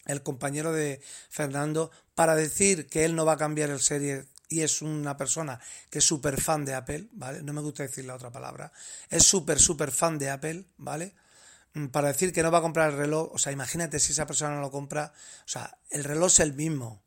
el 0.06 0.24
compañero 0.24 0.72
de 0.72 1.02
Fernando, 1.30 1.92
para 2.16 2.36
decir 2.36 2.88
que 2.88 3.06
él 3.06 3.16
no 3.16 3.26
va 3.26 3.34
a 3.34 3.38
cambiar 3.38 3.70
el 3.70 3.82
Series 3.82 4.26
y 4.48 4.62
es 4.62 4.82
una 4.82 5.16
persona 5.16 5.60
que 5.90 6.00
es 6.00 6.06
súper 6.06 6.42
fan 6.42 6.66
de 6.66 6.74
Apple, 6.74 7.08
¿vale? 7.12 7.44
No 7.44 7.54
me 7.54 7.62
gusta 7.62 7.84
decir 7.84 8.06
la 8.06 8.16
otra 8.16 8.32
palabra. 8.32 8.72
Es 9.10 9.24
súper, 9.24 9.60
súper 9.60 9.92
fan 9.92 10.18
de 10.18 10.32
Apple, 10.32 10.66
¿vale? 10.78 11.14
Mm, 11.74 11.88
para 11.88 12.10
decir 12.10 12.34
que 12.34 12.44
no 12.44 12.52
va 12.52 12.60
a 12.60 12.62
comprar 12.62 12.92
el 12.92 12.98
reloj, 12.98 13.32
o 13.34 13.38
sea, 13.38 13.52
imagínate 13.52 14.00
si 14.00 14.12
esa 14.12 14.28
persona 14.28 14.56
no 14.56 14.62
lo 14.62 14.72
compra, 14.72 15.14
o 15.46 15.48
sea, 15.48 15.78
el 15.90 16.04
reloj 16.04 16.28
es 16.28 16.40
el 16.40 16.54
mismo, 16.54 17.04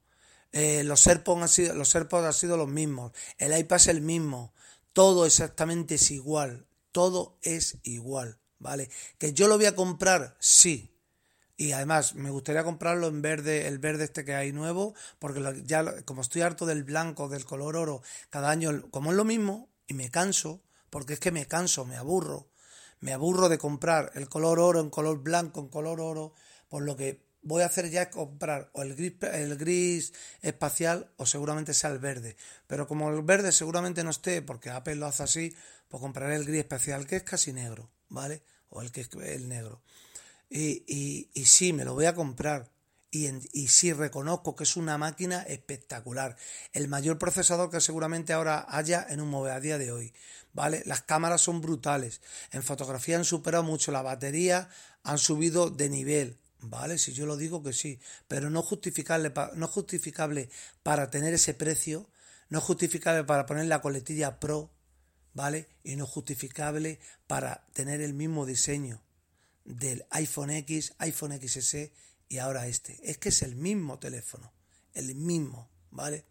eh, 0.52 0.84
los 0.84 1.06
AirPods 1.06 1.42
han 1.42 1.48
sido, 1.48 1.74
los 1.74 1.94
AirPods 1.94 2.26
han 2.26 2.34
sido 2.34 2.56
los 2.56 2.68
mismos, 2.68 3.12
el 3.38 3.56
iPad 3.58 3.76
es 3.76 3.88
el 3.88 4.02
mismo, 4.02 4.52
todo 4.92 5.24
exactamente 5.24 5.94
es 5.94 6.10
igual, 6.10 6.66
todo 6.92 7.38
es 7.42 7.78
igual, 7.84 8.38
¿vale? 8.58 8.90
Que 9.18 9.32
yo 9.32 9.48
lo 9.48 9.56
voy 9.56 9.66
a 9.66 9.74
comprar, 9.74 10.36
sí. 10.38 10.90
Y 11.56 11.72
además 11.72 12.14
me 12.14 12.30
gustaría 12.30 12.64
comprarlo 12.64 13.06
en 13.08 13.22
verde, 13.22 13.66
el 13.66 13.78
verde 13.78 14.04
este 14.04 14.24
que 14.24 14.34
hay 14.34 14.52
nuevo, 14.52 14.94
porque 15.18 15.62
ya 15.64 16.02
como 16.02 16.22
estoy 16.22 16.42
harto 16.42 16.66
del 16.66 16.84
blanco, 16.84 17.28
del 17.28 17.44
color 17.44 17.76
oro, 17.76 18.02
cada 18.30 18.50
año, 18.50 18.90
como 18.90 19.10
es 19.10 19.16
lo 19.16 19.24
mismo, 19.24 19.70
y 19.86 19.94
me 19.94 20.10
canso, 20.10 20.62
porque 20.90 21.14
es 21.14 21.20
que 21.20 21.30
me 21.30 21.46
canso, 21.46 21.86
me 21.86 21.96
aburro, 21.96 22.50
me 23.02 23.12
aburro 23.12 23.48
de 23.48 23.58
comprar 23.58 24.12
el 24.14 24.28
color 24.28 24.60
oro 24.60 24.80
en 24.80 24.88
color 24.88 25.18
blanco, 25.22 25.60
en 25.60 25.68
color 25.68 26.00
oro, 26.00 26.32
por 26.68 26.84
lo 26.84 26.96
que 26.96 27.20
voy 27.42 27.62
a 27.62 27.66
hacer 27.66 27.90
ya 27.90 28.02
es 28.02 28.08
comprar 28.08 28.70
o 28.74 28.82
el 28.82 28.94
gris, 28.94 29.14
el 29.32 29.56
gris 29.56 30.14
espacial 30.40 31.10
o 31.16 31.26
seguramente 31.26 31.74
sea 31.74 31.90
el 31.90 31.98
verde. 31.98 32.36
Pero 32.68 32.86
como 32.86 33.10
el 33.10 33.22
verde 33.22 33.50
seguramente 33.50 34.04
no 34.04 34.10
esté, 34.10 34.40
porque 34.40 34.70
Apple 34.70 34.94
lo 34.94 35.06
hace 35.06 35.24
así, 35.24 35.54
pues 35.88 36.00
compraré 36.00 36.36
el 36.36 36.44
gris 36.44 36.60
espacial, 36.60 37.06
que 37.08 37.16
es 37.16 37.24
casi 37.24 37.52
negro, 37.52 37.90
¿vale? 38.08 38.44
O 38.68 38.82
el 38.82 38.92
que 38.92 39.00
es 39.00 39.10
el 39.14 39.48
negro. 39.48 39.82
Y, 40.48 40.84
y, 40.86 41.28
y 41.34 41.46
sí, 41.46 41.72
me 41.72 41.84
lo 41.84 41.94
voy 41.94 42.04
a 42.04 42.14
comprar. 42.14 42.70
Y, 43.14 43.28
y, 43.52 43.68
sí 43.68 43.92
reconozco 43.92 44.56
que 44.56 44.64
es 44.64 44.74
una 44.74 44.96
máquina 44.96 45.42
espectacular. 45.42 46.34
El 46.72 46.88
mayor 46.88 47.18
procesador 47.18 47.70
que 47.70 47.82
seguramente 47.82 48.32
ahora 48.32 48.64
haya 48.70 49.06
en 49.06 49.20
un 49.20 49.28
móvil 49.28 49.52
a 49.52 49.60
día 49.60 49.76
de 49.76 49.92
hoy. 49.92 50.14
¿Vale? 50.54 50.82
Las 50.86 51.02
cámaras 51.02 51.42
son 51.42 51.60
brutales. 51.60 52.22
En 52.52 52.62
fotografía 52.62 53.16
han 53.16 53.26
superado 53.26 53.64
mucho 53.64 53.92
la 53.92 54.00
batería, 54.00 54.70
han 55.02 55.18
subido 55.18 55.68
de 55.68 55.90
nivel. 55.90 56.38
Vale, 56.60 56.96
si 56.96 57.12
yo 57.12 57.26
lo 57.26 57.36
digo 57.36 57.62
que 57.62 57.74
sí, 57.74 58.00
pero 58.28 58.48
no 58.48 58.62
justificable, 58.62 59.32
no 59.56 59.68
justificable 59.68 60.48
para 60.82 61.10
tener 61.10 61.34
ese 61.34 61.54
precio, 61.54 62.08
no 62.48 62.60
justificable 62.60 63.24
para 63.24 63.46
poner 63.46 63.66
la 63.66 63.82
coletilla 63.82 64.40
Pro, 64.40 64.70
¿vale? 65.34 65.68
Y 65.82 65.96
no 65.96 66.06
justificable 66.06 66.98
para 67.26 67.66
tener 67.72 68.00
el 68.00 68.14
mismo 68.14 68.46
diseño 68.46 69.02
del 69.64 70.06
iPhone 70.10 70.50
X, 70.50 70.94
iPhone 70.98 71.38
XS 71.40 71.90
y 72.32 72.38
ahora 72.38 72.66
este. 72.66 72.98
Es 73.02 73.18
que 73.18 73.28
es 73.28 73.42
el 73.42 73.56
mismo 73.56 73.98
teléfono, 73.98 74.50
el 74.94 75.14
mismo, 75.14 75.68
¿vale? 75.90 76.24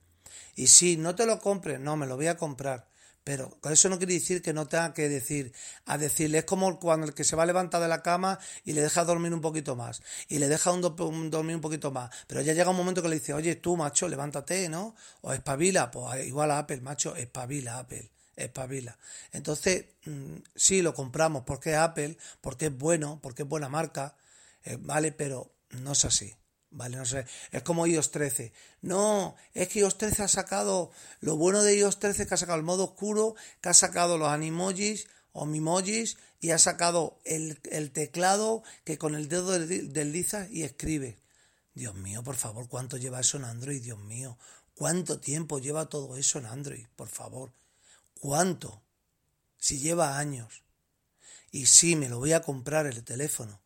Y 0.55 0.65
si 0.65 0.97
no 0.97 1.13
te 1.13 1.27
lo 1.27 1.39
compres, 1.39 1.79
no, 1.79 1.95
me 1.95 2.07
lo 2.07 2.15
voy 2.15 2.25
a 2.25 2.37
comprar. 2.37 2.89
Pero 3.23 3.55
con 3.61 3.71
eso 3.71 3.87
no 3.87 3.99
quiere 3.99 4.15
decir 4.15 4.41
que 4.41 4.51
no 4.51 4.67
tenga 4.67 4.95
que 4.95 5.07
decir, 5.07 5.53
a 5.85 5.99
decirle, 5.99 6.39
es 6.39 6.45
como 6.45 6.79
cuando 6.79 7.05
el 7.05 7.13
que 7.13 7.23
se 7.23 7.35
va 7.35 7.43
a 7.43 7.45
levantar 7.45 7.83
de 7.83 7.87
la 7.87 8.01
cama 8.01 8.39
y 8.65 8.73
le 8.73 8.81
deja 8.81 9.05
dormir 9.05 9.31
un 9.31 9.41
poquito 9.41 9.75
más, 9.75 10.01
y 10.27 10.39
le 10.39 10.47
deja 10.47 10.71
un, 10.71 10.81
dormir 11.29 11.55
un 11.55 11.61
poquito 11.61 11.91
más, 11.91 12.09
pero 12.25 12.41
ya 12.41 12.53
llega 12.53 12.71
un 12.71 12.77
momento 12.77 13.03
que 13.03 13.09
le 13.09 13.19
dice, 13.19 13.35
oye, 13.35 13.55
tú, 13.57 13.77
macho, 13.77 14.09
levántate, 14.09 14.69
¿no? 14.69 14.95
O 15.21 15.33
espabila, 15.33 15.91
pues 15.91 16.25
igual 16.25 16.49
a 16.49 16.57
Apple, 16.57 16.81
macho, 16.81 17.15
espabila, 17.15 17.77
Apple, 17.77 18.09
espabila. 18.35 18.97
Entonces, 19.33 19.85
mm, 20.05 20.37
sí, 20.55 20.81
lo 20.81 20.95
compramos 20.95 21.43
porque 21.45 21.73
es 21.73 21.77
Apple, 21.77 22.17
porque 22.41 22.65
es 22.67 22.75
bueno, 22.75 23.19
porque 23.21 23.43
es 23.43 23.47
buena 23.47 23.69
marca, 23.69 24.15
eh, 24.63 24.77
¿vale? 24.79 25.11
Pero 25.11 25.51
no 25.73 25.93
es 25.93 26.05
así. 26.05 26.35
Vale, 26.73 26.95
no 26.95 27.05
sé, 27.05 27.25
es 27.51 27.63
como 27.63 27.85
iOS 27.85 28.11
13. 28.11 28.53
No, 28.81 29.35
es 29.53 29.67
que 29.67 29.79
iOS 29.79 29.97
13 29.97 30.23
ha 30.23 30.27
sacado, 30.29 30.91
lo 31.19 31.35
bueno 31.35 31.63
de 31.63 31.77
iOS 31.77 31.99
13 31.99 32.23
es 32.23 32.27
que 32.29 32.33
ha 32.33 32.37
sacado 32.37 32.57
el 32.57 32.63
modo 32.63 32.85
oscuro, 32.85 33.35
que 33.59 33.69
ha 33.69 33.73
sacado 33.73 34.17
los 34.17 34.29
animojis 34.29 35.07
o 35.33 35.45
mimojis 35.45 36.17
y 36.39 36.51
ha 36.51 36.57
sacado 36.57 37.19
el, 37.25 37.59
teclado 37.91 38.63
que 38.85 38.97
con 38.97 39.15
el 39.15 39.27
dedo 39.27 39.51
desliza 39.59 40.47
y 40.49 40.63
escribe. 40.63 41.19
Dios 41.73 41.95
mío, 41.95 42.23
por 42.23 42.37
favor, 42.37 42.69
¿cuánto 42.69 42.95
lleva 42.95 43.19
eso 43.19 43.35
en 43.35 43.45
Android? 43.45 43.81
Dios 43.81 43.99
mío, 43.99 44.37
¿cuánto 44.73 45.19
tiempo 45.19 45.59
lleva 45.59 45.89
todo 45.89 46.15
eso 46.15 46.39
en 46.39 46.45
Android? 46.45 46.87
Por 46.95 47.09
favor, 47.09 47.51
¿cuánto? 48.19 48.81
Si 49.57 49.79
lleva 49.79 50.17
años. 50.17 50.63
Y 51.51 51.65
sí, 51.65 51.97
me 51.97 52.07
lo 52.07 52.19
voy 52.19 52.31
a 52.31 52.41
comprar 52.41 52.87
el 52.87 53.03
teléfono 53.03 53.61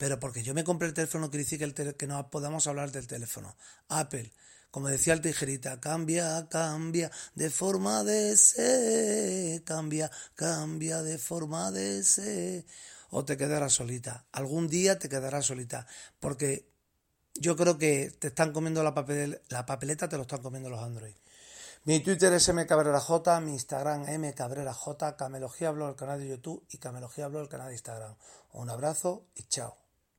pero 0.00 0.18
porque 0.18 0.42
yo 0.42 0.54
me 0.54 0.64
compré 0.64 0.88
el 0.88 0.94
teléfono 0.94 1.26
no 1.26 1.30
quiere 1.30 1.44
decir 1.44 1.58
que, 1.58 1.94
que 1.94 2.06
no 2.06 2.30
podamos 2.30 2.66
hablar 2.66 2.90
del 2.90 3.06
teléfono. 3.06 3.54
Apple, 3.90 4.32
como 4.70 4.88
decía 4.88 5.12
el 5.12 5.20
tijerita, 5.20 5.78
cambia, 5.78 6.48
cambia 6.48 7.10
de 7.34 7.50
forma 7.50 8.02
de 8.02 8.34
ser, 8.34 9.62
cambia, 9.62 10.10
cambia 10.34 11.02
de 11.02 11.18
forma 11.18 11.70
de 11.70 12.02
ser. 12.02 12.64
O 13.10 13.26
te 13.26 13.36
quedarás 13.36 13.74
solita. 13.74 14.24
Algún 14.32 14.68
día 14.68 14.98
te 14.98 15.10
quedarás 15.10 15.44
solita. 15.44 15.86
Porque 16.18 16.66
yo 17.34 17.54
creo 17.54 17.76
que 17.76 18.10
te 18.18 18.28
están 18.28 18.54
comiendo 18.54 18.82
la, 18.82 18.94
papeleta, 18.94 20.08
te 20.08 20.16
lo 20.16 20.22
están 20.22 20.40
comiendo 20.40 20.70
los 20.70 20.80
Android. 20.80 21.14
Mi 21.84 22.00
Twitter 22.00 22.32
es 22.32 22.48
mcabreraj, 22.54 23.42
mi 23.42 23.52
Instagram 23.52 24.06
mcabreraj, 24.18 24.78
Camelogía 25.18 25.72
Blog, 25.72 25.90
el 25.90 25.96
canal 25.96 26.20
de 26.20 26.28
YouTube 26.28 26.64
y 26.70 26.78
Camelogía 26.78 27.28
Blog, 27.28 27.42
el 27.42 27.48
canal 27.50 27.66
de 27.66 27.74
Instagram. 27.74 28.14
Un 28.52 28.70
abrazo 28.70 29.26
y 29.34 29.42
chao. 29.42 29.79